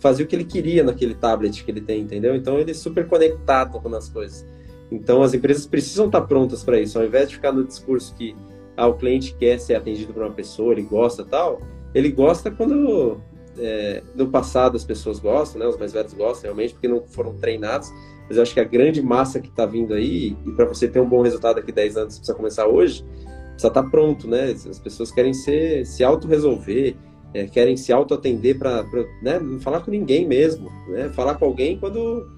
[0.00, 2.34] fazia o que ele queria naquele tablet que ele tem, entendeu?
[2.34, 4.44] Então ele é super conectado com as coisas.
[4.90, 6.98] Então, as empresas precisam estar prontas para isso.
[6.98, 8.34] Ao invés de ficar no discurso que
[8.76, 11.60] ah, o cliente quer ser atendido por uma pessoa, ele gosta tal,
[11.94, 13.20] ele gosta quando
[13.58, 15.68] é, no passado as pessoas gostam, né?
[15.68, 17.88] Os mais velhos gostam realmente porque não foram treinados.
[18.26, 21.00] Mas eu acho que a grande massa que está vindo aí, e para você ter
[21.00, 23.04] um bom resultado daqui 10 anos, precisa começar hoje,
[23.50, 24.50] precisa estar tá pronto, né?
[24.50, 26.96] As pessoas querem ser, se auto-resolver,
[27.32, 28.84] é, querem se auto-atender para
[29.22, 29.38] né?
[29.38, 31.10] não falar com ninguém mesmo, né?
[31.10, 32.28] Falar com alguém quando,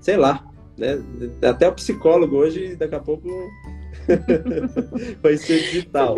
[0.00, 0.46] sei lá,
[0.76, 1.02] né?
[1.42, 3.28] Até o psicólogo hoje, daqui a pouco,
[5.22, 6.14] vai ser digital.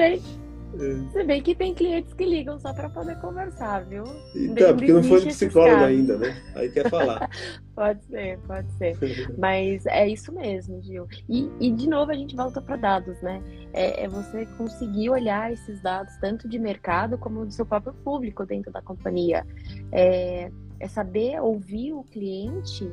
[1.12, 4.04] Se bem, que tem clientes que ligam só para poder conversar, viu?
[4.34, 6.42] Então, porque não foi psicólogo ainda, né?
[6.54, 7.28] Aí quer falar.
[7.74, 8.96] pode ser, pode ser.
[9.38, 11.06] Mas é isso mesmo, Gil.
[11.28, 13.42] E, e de novo a gente volta para dados, né?
[13.72, 18.46] É, é, você conseguir olhar esses dados tanto de mercado como do seu próprio público
[18.46, 19.46] dentro da companhia.
[19.92, 22.90] É, é saber ouvir o cliente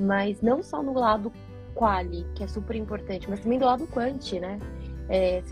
[0.00, 1.30] mas não só no lado
[1.74, 4.58] quali, que é super importante, mas também do lado quanti, né?
[5.12, 5.42] É,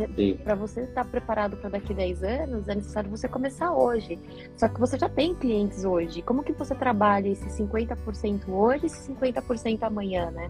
[0.45, 4.17] para você estar preparado para daqui a 10 anos, é necessário você começar hoje.
[4.57, 6.23] Só que você já tem clientes hoje.
[6.23, 10.49] Como que você trabalha esse 50% hoje e esse 50% amanhã, né?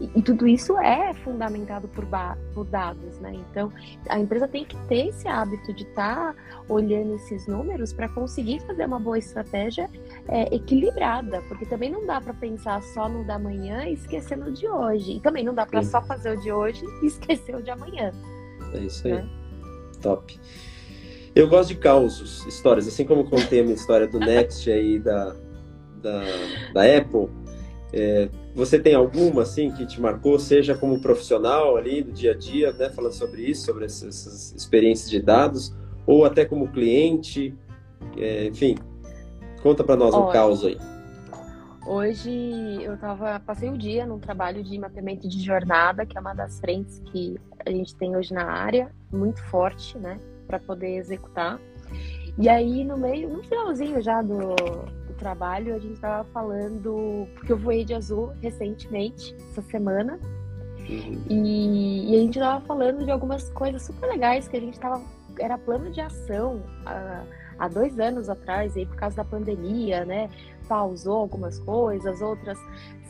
[0.00, 2.04] E, e, tudo isso é fundamentado por,
[2.52, 3.32] por, dados, né?
[3.48, 3.72] Então,
[4.08, 8.58] a empresa tem que ter esse hábito de estar tá olhando esses números para conseguir
[8.66, 9.88] fazer uma boa estratégia
[10.26, 14.50] é, equilibrada, porque também não dá para pensar só no da manhã e esquecer no
[14.50, 15.12] de hoje.
[15.12, 18.12] E também não dá para só fazer o de hoje e esquecer o de amanhã.
[18.74, 19.14] É isso aí.
[19.14, 19.24] É.
[20.02, 20.38] Top.
[21.34, 22.88] Eu gosto de causos, histórias.
[22.88, 25.36] Assim como contei a minha história do Next aí da,
[26.02, 26.22] da,
[26.72, 27.28] da Apple,
[27.92, 32.34] é, você tem alguma assim que te marcou, seja como profissional ali do dia a
[32.34, 35.74] dia, né, falando sobre isso, sobre essas, essas experiências de dados,
[36.06, 37.54] ou até como cliente,
[38.16, 38.76] é, enfim,
[39.62, 40.76] conta para nós Olha, um caos aí.
[41.88, 46.34] Hoje eu tava, passei o dia num trabalho de mapeamento de jornada, que é uma
[46.34, 51.58] das frentes que a gente tem hoje na área, muito forte, né, para poder executar.
[52.36, 57.52] E aí no meio, no finalzinho já do, do trabalho, a gente estava falando, porque
[57.52, 60.20] eu voei de azul recentemente, essa semana,
[60.80, 61.24] uhum.
[61.30, 65.00] e, e, a gente estava falando de algumas coisas super legais que a gente estava,
[65.38, 67.24] era plano de ação há,
[67.58, 70.28] há dois anos atrás, aí por causa da pandemia, né,
[70.68, 72.58] pausou algumas coisas, outras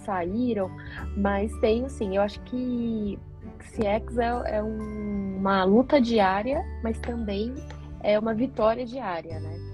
[0.05, 0.71] saíram,
[1.17, 3.19] mas tem assim, eu acho que
[3.59, 7.55] CX é, é um, uma luta diária, mas também
[8.03, 9.69] é uma vitória diária, né?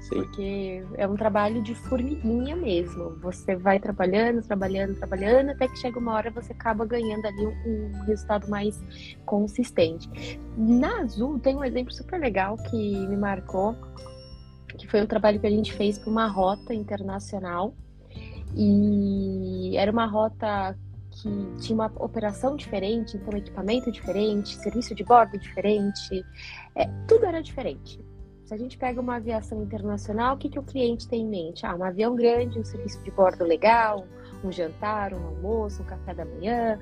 [0.00, 0.16] Sim.
[0.16, 3.16] Porque é um trabalho de formiguinha mesmo.
[3.20, 7.52] Você vai trabalhando, trabalhando, trabalhando, até que chega uma hora você acaba ganhando ali um,
[7.66, 8.78] um resultado mais
[9.24, 10.38] consistente.
[10.56, 13.74] Na Azul tem um exemplo super legal que me marcou,
[14.78, 17.74] que foi um trabalho que a gente fez para uma rota internacional.
[18.56, 20.76] E era uma rota
[21.10, 26.24] que tinha uma operação diferente, então equipamento diferente, serviço de bordo diferente,
[26.74, 28.00] é, tudo era diferente.
[28.44, 31.64] Se a gente pega uma aviação internacional, o que, que o cliente tem em mente?
[31.64, 34.06] Ah, um avião grande, um serviço de bordo legal,
[34.46, 36.78] um jantar, um almoço, um café da manhã,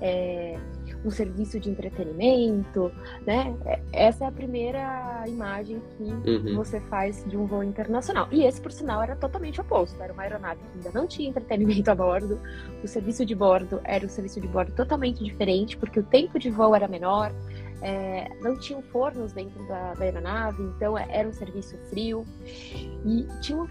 [0.00, 0.58] é,
[1.04, 2.92] um serviço de entretenimento,
[3.26, 3.54] né?
[3.64, 6.56] É, essa é a primeira imagem que uhum.
[6.56, 8.28] você faz de um voo internacional.
[8.30, 10.00] E esse, por sinal, era totalmente oposto.
[10.02, 12.40] Era uma aeronave que ainda não tinha entretenimento a bordo.
[12.82, 16.50] O serviço de bordo era um serviço de bordo totalmente diferente, porque o tempo de
[16.50, 17.32] voo era menor.
[17.82, 22.24] É, não tinham fornos dentro da, da, aeronave, então era um serviço frio.
[23.04, 23.66] E tinha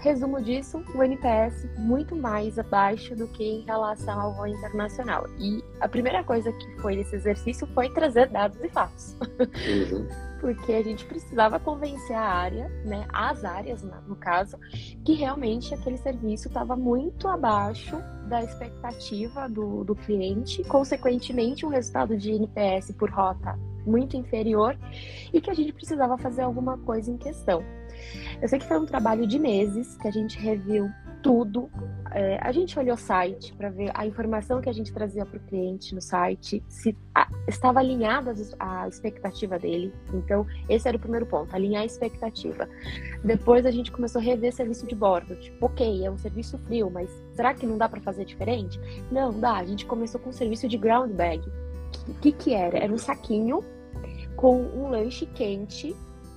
[0.00, 5.26] resumo disso, o NPS muito mais abaixo do que em relação ao voo internacional.
[5.38, 9.16] E a primeira coisa que foi nesse exercício foi trazer dados e fatos.
[9.20, 10.08] Uhum.
[10.40, 14.56] Porque a gente precisava convencer a área, né, as áreas, no caso,
[15.04, 17.96] que realmente aquele serviço estava muito abaixo
[18.28, 24.78] da expectativa do, do cliente, consequentemente, um resultado de NPS por rota muito inferior
[25.32, 27.64] e que a gente precisava fazer alguma coisa em questão.
[28.40, 30.88] Eu sei que foi um trabalho de meses que a gente reviu
[31.22, 31.68] tudo.
[32.12, 35.36] É, a gente olhou o site para ver a informação que a gente trazia para
[35.36, 39.92] o cliente no site, se a, estava alinhada à expectativa dele.
[40.14, 42.68] Então, esse era o primeiro ponto, alinhar a expectativa.
[43.24, 45.34] Depois a gente começou a rever serviço de bordo.
[45.36, 48.80] Tipo, ok, é um serviço frio, mas será que não dá para fazer diferente?
[49.10, 49.56] Não, dá.
[49.56, 51.42] A gente começou com um serviço de ground bag.
[52.06, 52.78] O que, que era?
[52.78, 53.64] Era um saquinho
[54.36, 55.96] com um lanche quente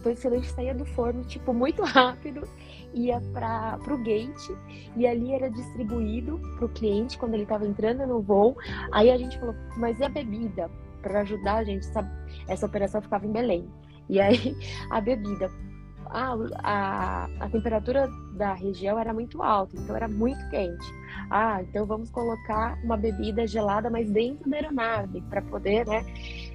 [0.10, 2.48] lanche saía do forno, tipo, muito rápido,
[2.94, 4.50] ia para o gate
[4.96, 8.58] e ali era distribuído para o cliente quando ele estava entrando no voo.
[8.92, 10.70] Aí a gente falou, mas e a bebida?
[11.02, 11.88] Para ajudar a gente?
[12.48, 13.68] Essa operação ficava em Belém.
[14.10, 14.56] E aí
[14.92, 15.50] a bebida.
[16.14, 20.86] Ah, a, a temperatura da região era muito alta, então era muito quente.
[21.30, 26.04] Ah, então vamos colocar uma bebida gelada, mas dentro da aeronave, para poder, né,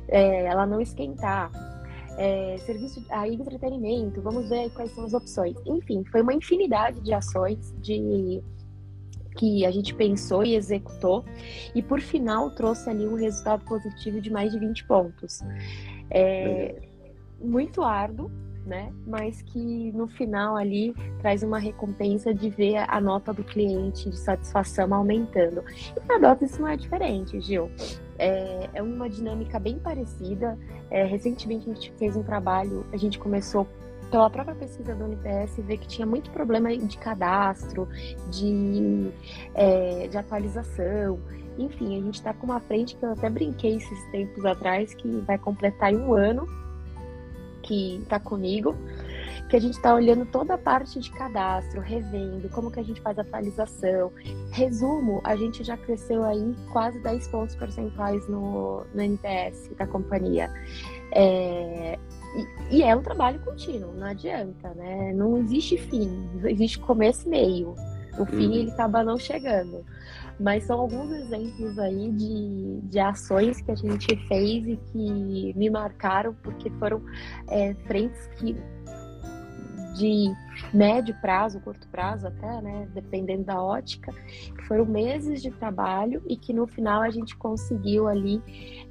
[0.09, 1.51] é, ela não esquentar
[2.17, 5.57] é, serviço aí entretenimento, vamos ver quais são as opções.
[5.67, 8.43] Enfim, foi uma infinidade de ações de
[9.37, 11.23] que a gente pensou e executou
[11.75, 15.41] e por final trouxe ali um resultado positivo de mais de 20 pontos.
[16.11, 16.89] É,
[17.39, 18.31] muito árduo,
[18.65, 18.93] né?
[19.07, 24.17] Mas que no final ali traz uma recompensa de ver a nota do cliente de
[24.17, 25.63] satisfação aumentando.
[25.97, 27.71] E para a Dota isso não é diferente, Gil.
[28.19, 30.59] É, é uma dinâmica bem parecida.
[30.91, 33.67] É, recentemente a gente fez um trabalho, a gente começou
[34.11, 37.89] pela própria pesquisa do UNPS, ver que tinha muito problema de cadastro,
[38.31, 39.11] de,
[39.55, 41.19] é, de atualização.
[41.59, 45.09] Enfim, a gente está com uma frente que eu até brinquei esses tempos atrás, que
[45.21, 46.47] vai completar um ano,
[47.63, 48.77] que está comigo,
[49.57, 53.19] a gente está olhando toda a parte de cadastro, revendo, como que a gente faz
[53.19, 54.13] a atualização.
[54.51, 60.51] Resumo, a gente já cresceu aí quase 10 pontos percentuais no, no NPS da companhia.
[61.13, 61.99] É,
[62.71, 65.13] e, e, é um trabalho contínuo, não adianta, né?
[65.15, 67.75] Não existe fim, existe começo e meio.
[68.19, 68.55] O fim, uhum.
[68.55, 69.85] ele acaba não chegando.
[70.39, 75.71] Mas são alguns exemplos aí de, de ações que a gente fez e que me
[75.71, 77.03] marcaram, porque foram
[77.49, 78.55] é, frentes que
[79.97, 80.35] de
[80.73, 84.13] médio prazo, curto prazo até, né, dependendo da ótica,
[84.67, 88.43] foram meses de trabalho e que no final a gente conseguiu ali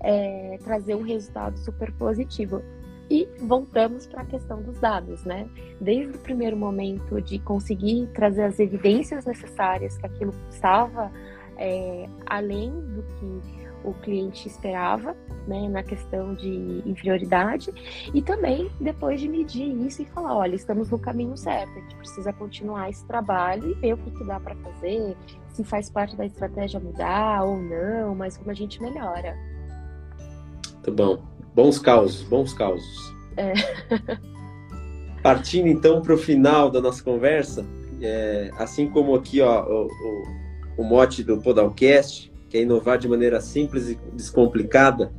[0.01, 2.61] é, trazer um resultado super positivo.
[3.07, 5.47] E voltamos para a questão dos dados, né?
[5.79, 11.11] Desde o primeiro momento de conseguir trazer as evidências necessárias que aquilo estava
[11.57, 13.54] é, além do que
[13.85, 15.15] o cliente esperava,
[15.47, 17.71] né, na questão de inferioridade,
[18.13, 21.95] e também depois de medir isso e falar, olha, estamos no caminho certo, a gente
[21.95, 25.15] precisa continuar esse trabalho e ver o que, que dá para fazer,
[25.49, 29.37] se faz parte da estratégia mudar ou não, mas como a gente melhora.
[30.73, 31.23] Muito bom.
[31.53, 33.15] Bons causos, bons causos.
[33.37, 33.53] É.
[35.23, 37.65] Partindo então para o final da nossa conversa,
[38.01, 40.45] é, assim como aqui ó, o, o
[40.77, 45.11] o mote do Podalcast, que é inovar de maneira simples e descomplicada.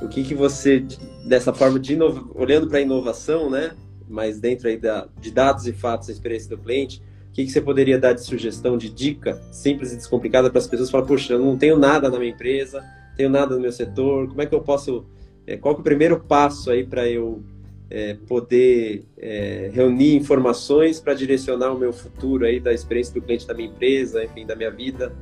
[0.00, 0.86] O que, que você,
[1.26, 3.72] dessa forma de inova, olhando para a inovação, né,
[4.08, 7.50] mas dentro aí da, de dados e fatos, a experiência do cliente, o que, que
[7.50, 11.32] você poderia dar de sugestão, de dica simples e descomplicada para as pessoas falar, poxa,
[11.32, 12.84] eu não tenho nada na minha empresa,
[13.16, 15.04] tenho nada no meu setor, como é que eu posso,
[15.48, 17.42] é, qual é o primeiro passo aí para eu
[17.90, 23.44] é, poder é, reunir informações para direcionar o meu futuro aí da experiência do cliente
[23.44, 25.12] da minha empresa, enfim, da minha vida.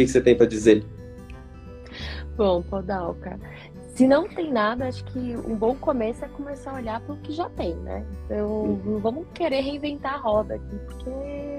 [0.00, 0.82] O que, que você tem para dizer?
[2.34, 3.38] Bom, Podalca,
[3.94, 7.18] se não tem nada, acho que um bom começo é começar a olhar para o
[7.18, 8.02] que já tem, né?
[8.24, 11.10] Então, não vamos querer reinventar a roda aqui, porque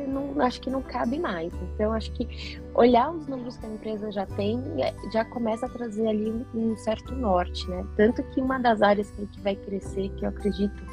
[0.07, 1.53] não, acho que não cabe mais.
[1.53, 5.69] Então, acho que olhar os números que a empresa já tem é, já começa a
[5.69, 7.85] trazer ali um, um certo norte, né?
[7.95, 10.83] Tanto que uma das áreas que, que vai crescer, que eu acredito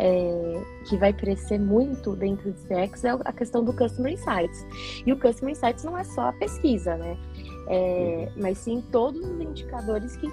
[0.00, 4.66] é, que vai crescer muito dentro do CX é a questão do Customer Insights.
[5.06, 7.18] E o Customer Insights não é só a pesquisa, né?
[7.68, 8.42] É, uhum.
[8.42, 10.26] mas sim todos os indicadores que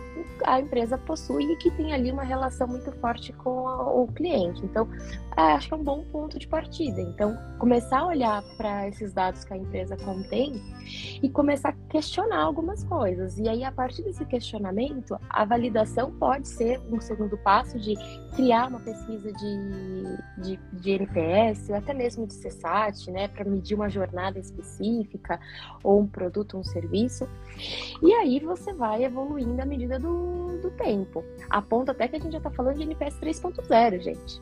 [0.43, 4.63] a empresa possui e que tem ali uma relação muito forte com a, o cliente.
[4.65, 4.87] Então,
[5.35, 6.99] é, acho que é um bom ponto de partida.
[6.99, 10.59] Então, começar a olhar para esses dados que a empresa contém
[11.21, 13.37] e começar a questionar algumas coisas.
[13.37, 17.95] E aí, a partir desse questionamento, a validação pode ser um segundo passo de
[18.37, 23.89] criar uma pesquisa de, de, de NPS, até mesmo de CSAT, né, para medir uma
[23.89, 25.39] jornada específica,
[25.83, 27.27] ou um produto, um serviço.
[28.03, 31.23] E aí você vai evoluindo à medida do, do tempo.
[31.49, 34.41] A ponto até que a gente já está falando de NPS 3.0, gente.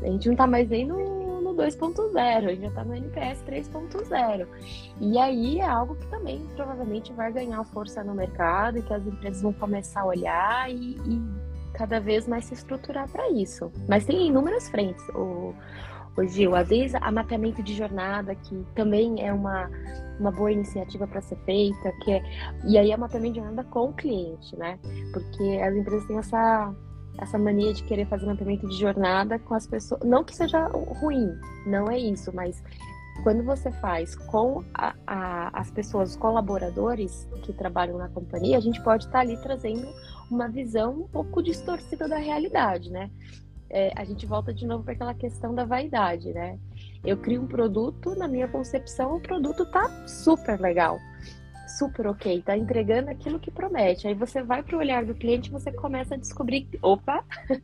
[0.00, 3.44] A gente não está mais nem no, no 2.0, a gente já está no NPS
[3.44, 4.48] 3.0.
[5.02, 9.06] E aí é algo que também provavelmente vai ganhar força no mercado e que as
[9.06, 11.47] empresas vão começar a olhar e, e
[11.78, 13.70] cada vez mais se estruturar para isso.
[13.88, 15.02] Mas tem inúmeras frentes.
[15.10, 15.54] O,
[16.16, 19.70] o Gil, às vezes a mapeamento de jornada, que também é uma,
[20.18, 22.22] uma boa iniciativa para ser feita, que é,
[22.64, 24.78] e aí é mapeamento de jornada com o cliente, né?
[25.12, 26.74] Porque as empresas têm essa
[27.20, 30.00] essa mania de querer fazer mapeamento de jornada com as pessoas.
[30.04, 31.28] Não que seja ruim,
[31.66, 32.62] não é isso, mas
[33.24, 38.60] quando você faz com a, a, as pessoas, os colaboradores que trabalham na companhia, a
[38.60, 39.88] gente pode estar ali trazendo
[40.30, 43.10] uma visão um pouco distorcida da realidade, né?
[43.70, 46.58] É, a gente volta de novo para aquela questão da vaidade, né?
[47.04, 50.98] Eu crio um produto, na minha concepção, o produto tá super legal
[51.68, 54.08] super ok, tá entregando aquilo que promete.
[54.08, 57.24] Aí você vai para o olhar do cliente você começa a descobrir, opa,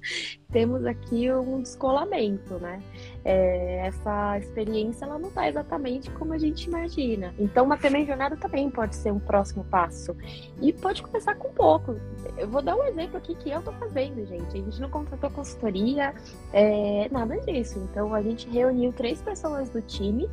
[0.52, 2.80] temos aqui um descolamento, né?
[3.24, 7.34] É, essa experiência ela não está exatamente como a gente imagina.
[7.38, 10.16] Então, uma mapeamento jornada também pode ser um próximo passo.
[10.60, 11.96] E pode começar com pouco.
[12.36, 14.56] Eu vou dar um exemplo aqui que eu estou fazendo, gente.
[14.56, 16.14] A gente não contratou consultoria,
[16.52, 17.78] é, nada disso.
[17.90, 20.28] Então, a gente reuniu três pessoas do time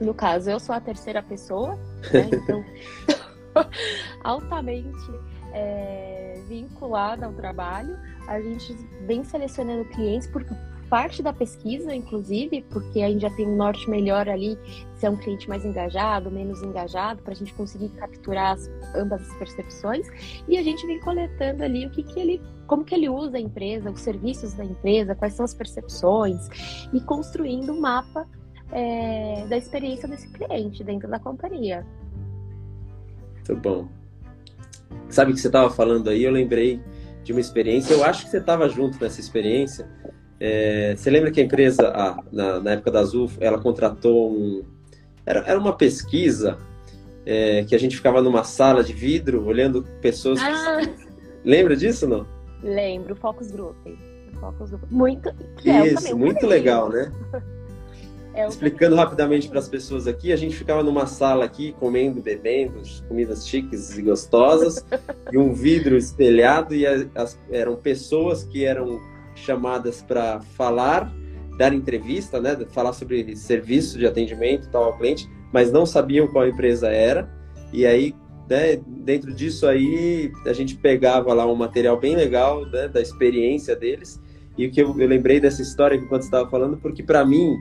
[0.00, 1.76] no caso, eu sou a terceira pessoa,
[2.12, 2.30] né?
[2.32, 2.64] Então,
[4.22, 5.10] altamente
[5.52, 7.96] é, vinculada ao trabalho.
[8.28, 8.72] A gente
[9.06, 10.44] vem selecionando clientes por
[10.88, 14.58] parte da pesquisa, inclusive, porque a gente já tem um norte melhor ali,
[14.94, 19.22] se é um cliente mais engajado, menos engajado, para a gente conseguir capturar as, ambas
[19.22, 20.06] as percepções.
[20.48, 23.40] E a gente vem coletando ali o que, que ele, como que ele usa a
[23.40, 26.48] empresa, os serviços da empresa, quais são as percepções,
[26.92, 28.26] e construindo um mapa
[28.72, 31.86] é, da experiência desse cliente dentro da companhia.
[33.34, 33.88] Muito bom.
[35.08, 36.24] Sabe o que você estava falando aí?
[36.24, 36.80] Eu lembrei
[37.22, 37.94] de uma experiência.
[37.94, 39.88] Eu acho que você estava junto nessa experiência.
[40.38, 44.64] É, você lembra que a empresa, ah, na, na, época da Azul, ela contratou um.
[45.24, 46.58] Era, era uma pesquisa
[47.24, 50.40] é, que a gente ficava numa sala de vidro olhando pessoas.
[50.40, 50.80] Ah.
[51.44, 52.26] Lembra disso não?
[52.62, 53.76] Lembro, Focus Group.
[54.40, 54.90] Focus Group.
[54.90, 55.32] Muito.
[55.64, 57.10] Isso, é, muito legal, né?
[58.36, 62.82] É Explicando rapidamente para as pessoas aqui, a gente ficava numa sala aqui comendo, bebendo,
[63.08, 64.84] comidas chiques e gostosas,
[65.32, 69.00] e um vidro espelhado, e as, eram pessoas que eram
[69.34, 71.10] chamadas para falar,
[71.56, 76.46] dar entrevista, né, falar sobre serviço de atendimento tal ao cliente, mas não sabiam qual
[76.46, 77.34] empresa era.
[77.72, 78.14] E aí,
[78.50, 83.74] né, dentro disso aí, a gente pegava lá um material bem legal né, da experiência
[83.74, 84.20] deles.
[84.58, 87.56] E o que eu, eu lembrei dessa história enquanto estava falando, porque para mim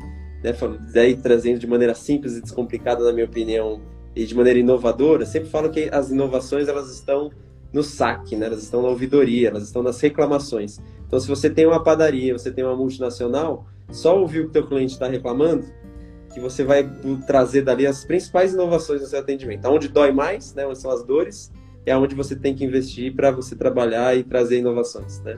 [0.46, 0.54] né,
[0.94, 3.82] daí trazendo de maneira simples e descomplicada, na minha opinião,
[4.16, 7.32] e de maneira inovadora, sempre falo que as inovações elas estão
[7.74, 8.46] no saque, né?
[8.46, 10.80] elas estão na ouvidoria, elas estão nas reclamações.
[11.06, 14.52] Então, se você tem uma padaria, você tem uma multinacional, só ouvir o que o
[14.54, 15.66] teu cliente está reclamando,
[16.34, 16.90] que você vai
[17.28, 19.68] trazer dali as principais inovações no seu atendimento.
[19.68, 20.66] Onde dói mais, né?
[20.66, 21.52] onde são as dores,
[21.86, 25.22] é onde você tem que investir para você trabalhar e trazer inovações.
[25.22, 25.38] Né?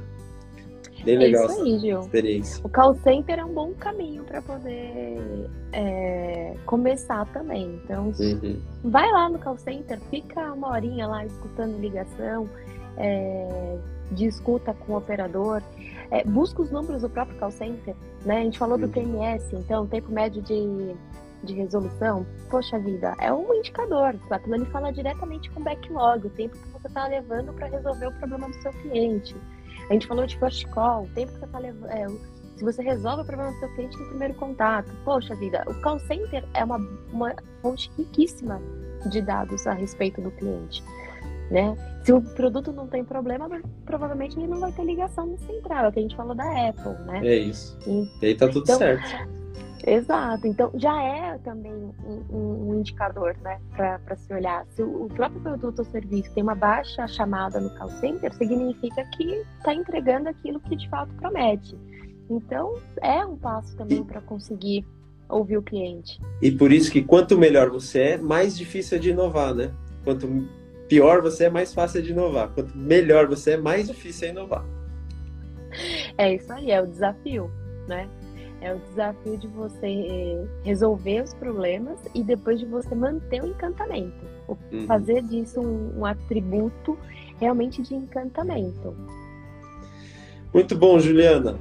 [1.07, 1.99] Bem é legal isso aí, Gil.
[2.01, 2.61] experiência.
[2.65, 7.79] O call center é um bom caminho para poder é, começar também.
[7.83, 8.61] Então, uhum.
[8.83, 12.49] vai lá no call center, fica uma horinha lá escutando ligação,
[12.97, 13.77] é,
[14.11, 15.61] discuta com o operador,
[16.11, 17.95] é, busca os números do próprio call center.
[18.25, 18.39] Né?
[18.39, 18.85] A gente falou uhum.
[18.85, 20.93] do TMS, então, tempo médio de,
[21.41, 22.25] de resolução.
[22.49, 24.13] Poxa vida, é um indicador.
[24.29, 28.07] Aquilo ali fala diretamente com o backlog, o tempo que você está levando para resolver
[28.07, 29.33] o problema do seu cliente.
[29.89, 31.89] A gente falou de first call, o tempo que você está levando.
[31.89, 32.07] É,
[32.57, 34.91] se você resolve o problema do seu cliente no primeiro contato.
[35.05, 36.77] Poxa vida, o call center é uma,
[37.13, 38.59] uma fonte riquíssima
[39.11, 40.83] de dados a respeito do cliente.
[41.51, 41.77] Né?
[42.03, 43.47] Se o produto não tem problema,
[43.85, 46.69] provavelmente ele não vai ter ligação no central, é o que a gente falou da
[46.69, 47.25] Apple, né?
[47.25, 47.77] É isso.
[47.87, 49.36] E, e aí tá tudo então, certo.
[49.85, 50.47] Exato.
[50.47, 54.65] Então, já é também um, um indicador, né, para se olhar.
[54.69, 59.45] Se o próprio produto ou serviço tem uma baixa chamada no call center, significa que
[59.57, 61.77] está entregando aquilo que de fato promete.
[62.29, 64.85] Então, é um passo também para conseguir
[65.29, 66.19] ouvir o cliente.
[66.41, 69.71] E por isso que quanto melhor você é, mais difícil é de inovar, né?
[70.03, 70.27] Quanto
[70.87, 72.49] pior você é, mais fácil é de inovar.
[72.49, 74.65] Quanto melhor você é, mais difícil é inovar.
[76.17, 77.51] É isso aí, é o desafio,
[77.87, 78.09] né?
[78.61, 83.47] É o desafio de você eh, resolver os problemas e depois de você manter o
[83.47, 84.25] encantamento.
[84.47, 84.87] Uhum.
[84.87, 86.97] Fazer disso um, um atributo
[87.39, 88.95] realmente de encantamento.
[90.53, 91.59] Muito bom, Juliana.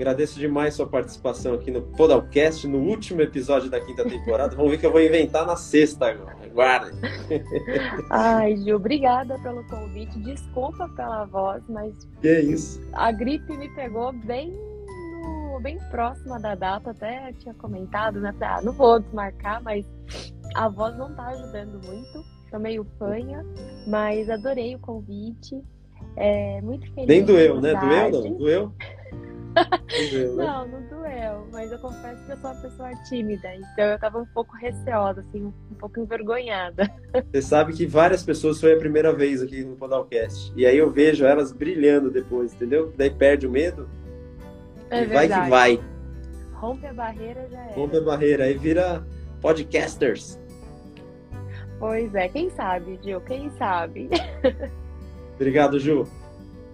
[0.00, 4.56] Agradeço demais sua participação aqui no Podalcast, no último episódio da quinta temporada.
[4.56, 6.38] Vamos ver que eu vou inventar na sexta agora.
[6.42, 6.98] Aguardem.
[8.08, 10.18] Ai, Gil, obrigada pelo convite.
[10.20, 11.92] Desculpa pela voz, mas.
[12.22, 12.80] Que é isso?
[12.94, 14.56] A gripe me pegou bem
[15.60, 18.34] bem próxima da data, até tinha comentado, né?
[18.40, 19.86] Ah, não vou desmarcar, mas
[20.54, 22.24] a voz não tá ajudando muito.
[22.50, 23.44] Tô meio fanha,
[23.86, 25.62] mas adorei o convite.
[26.16, 27.06] É, muito feliz.
[27.06, 27.74] Nem doeu, né?
[27.74, 28.36] Doeu não?
[28.36, 28.72] Doeu?
[30.10, 30.44] Doeu, né?
[30.44, 34.18] Não, não doeu, mas eu confesso que eu sou uma pessoa tímida, então eu tava
[34.18, 36.88] um pouco receosa, assim, um pouco envergonhada.
[37.32, 40.90] Você sabe que várias pessoas foi a primeira vez aqui no Podalcast, e aí eu
[40.90, 42.92] vejo elas brilhando depois, entendeu?
[42.96, 43.88] Daí perde o medo
[44.90, 45.80] é e vai que vai.
[46.54, 47.72] Rompe a barreira já é.
[47.74, 49.04] Rompe a barreira, aí vira
[49.40, 50.38] podcasters.
[51.78, 54.10] Pois é, quem sabe, Gil, quem sabe.
[55.36, 56.06] Obrigado, Ju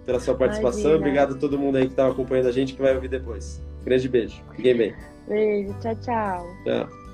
[0.06, 0.82] pela sua participação.
[0.82, 0.98] Imagina.
[0.98, 3.60] Obrigado a todo mundo aí que estava acompanhando a gente que vai ouvir depois.
[3.84, 4.42] Grande beijo.
[4.54, 4.94] Fiquem bem.
[5.28, 5.74] Beijo.
[5.80, 6.46] Tchau, tchau.
[6.64, 7.05] Tchau.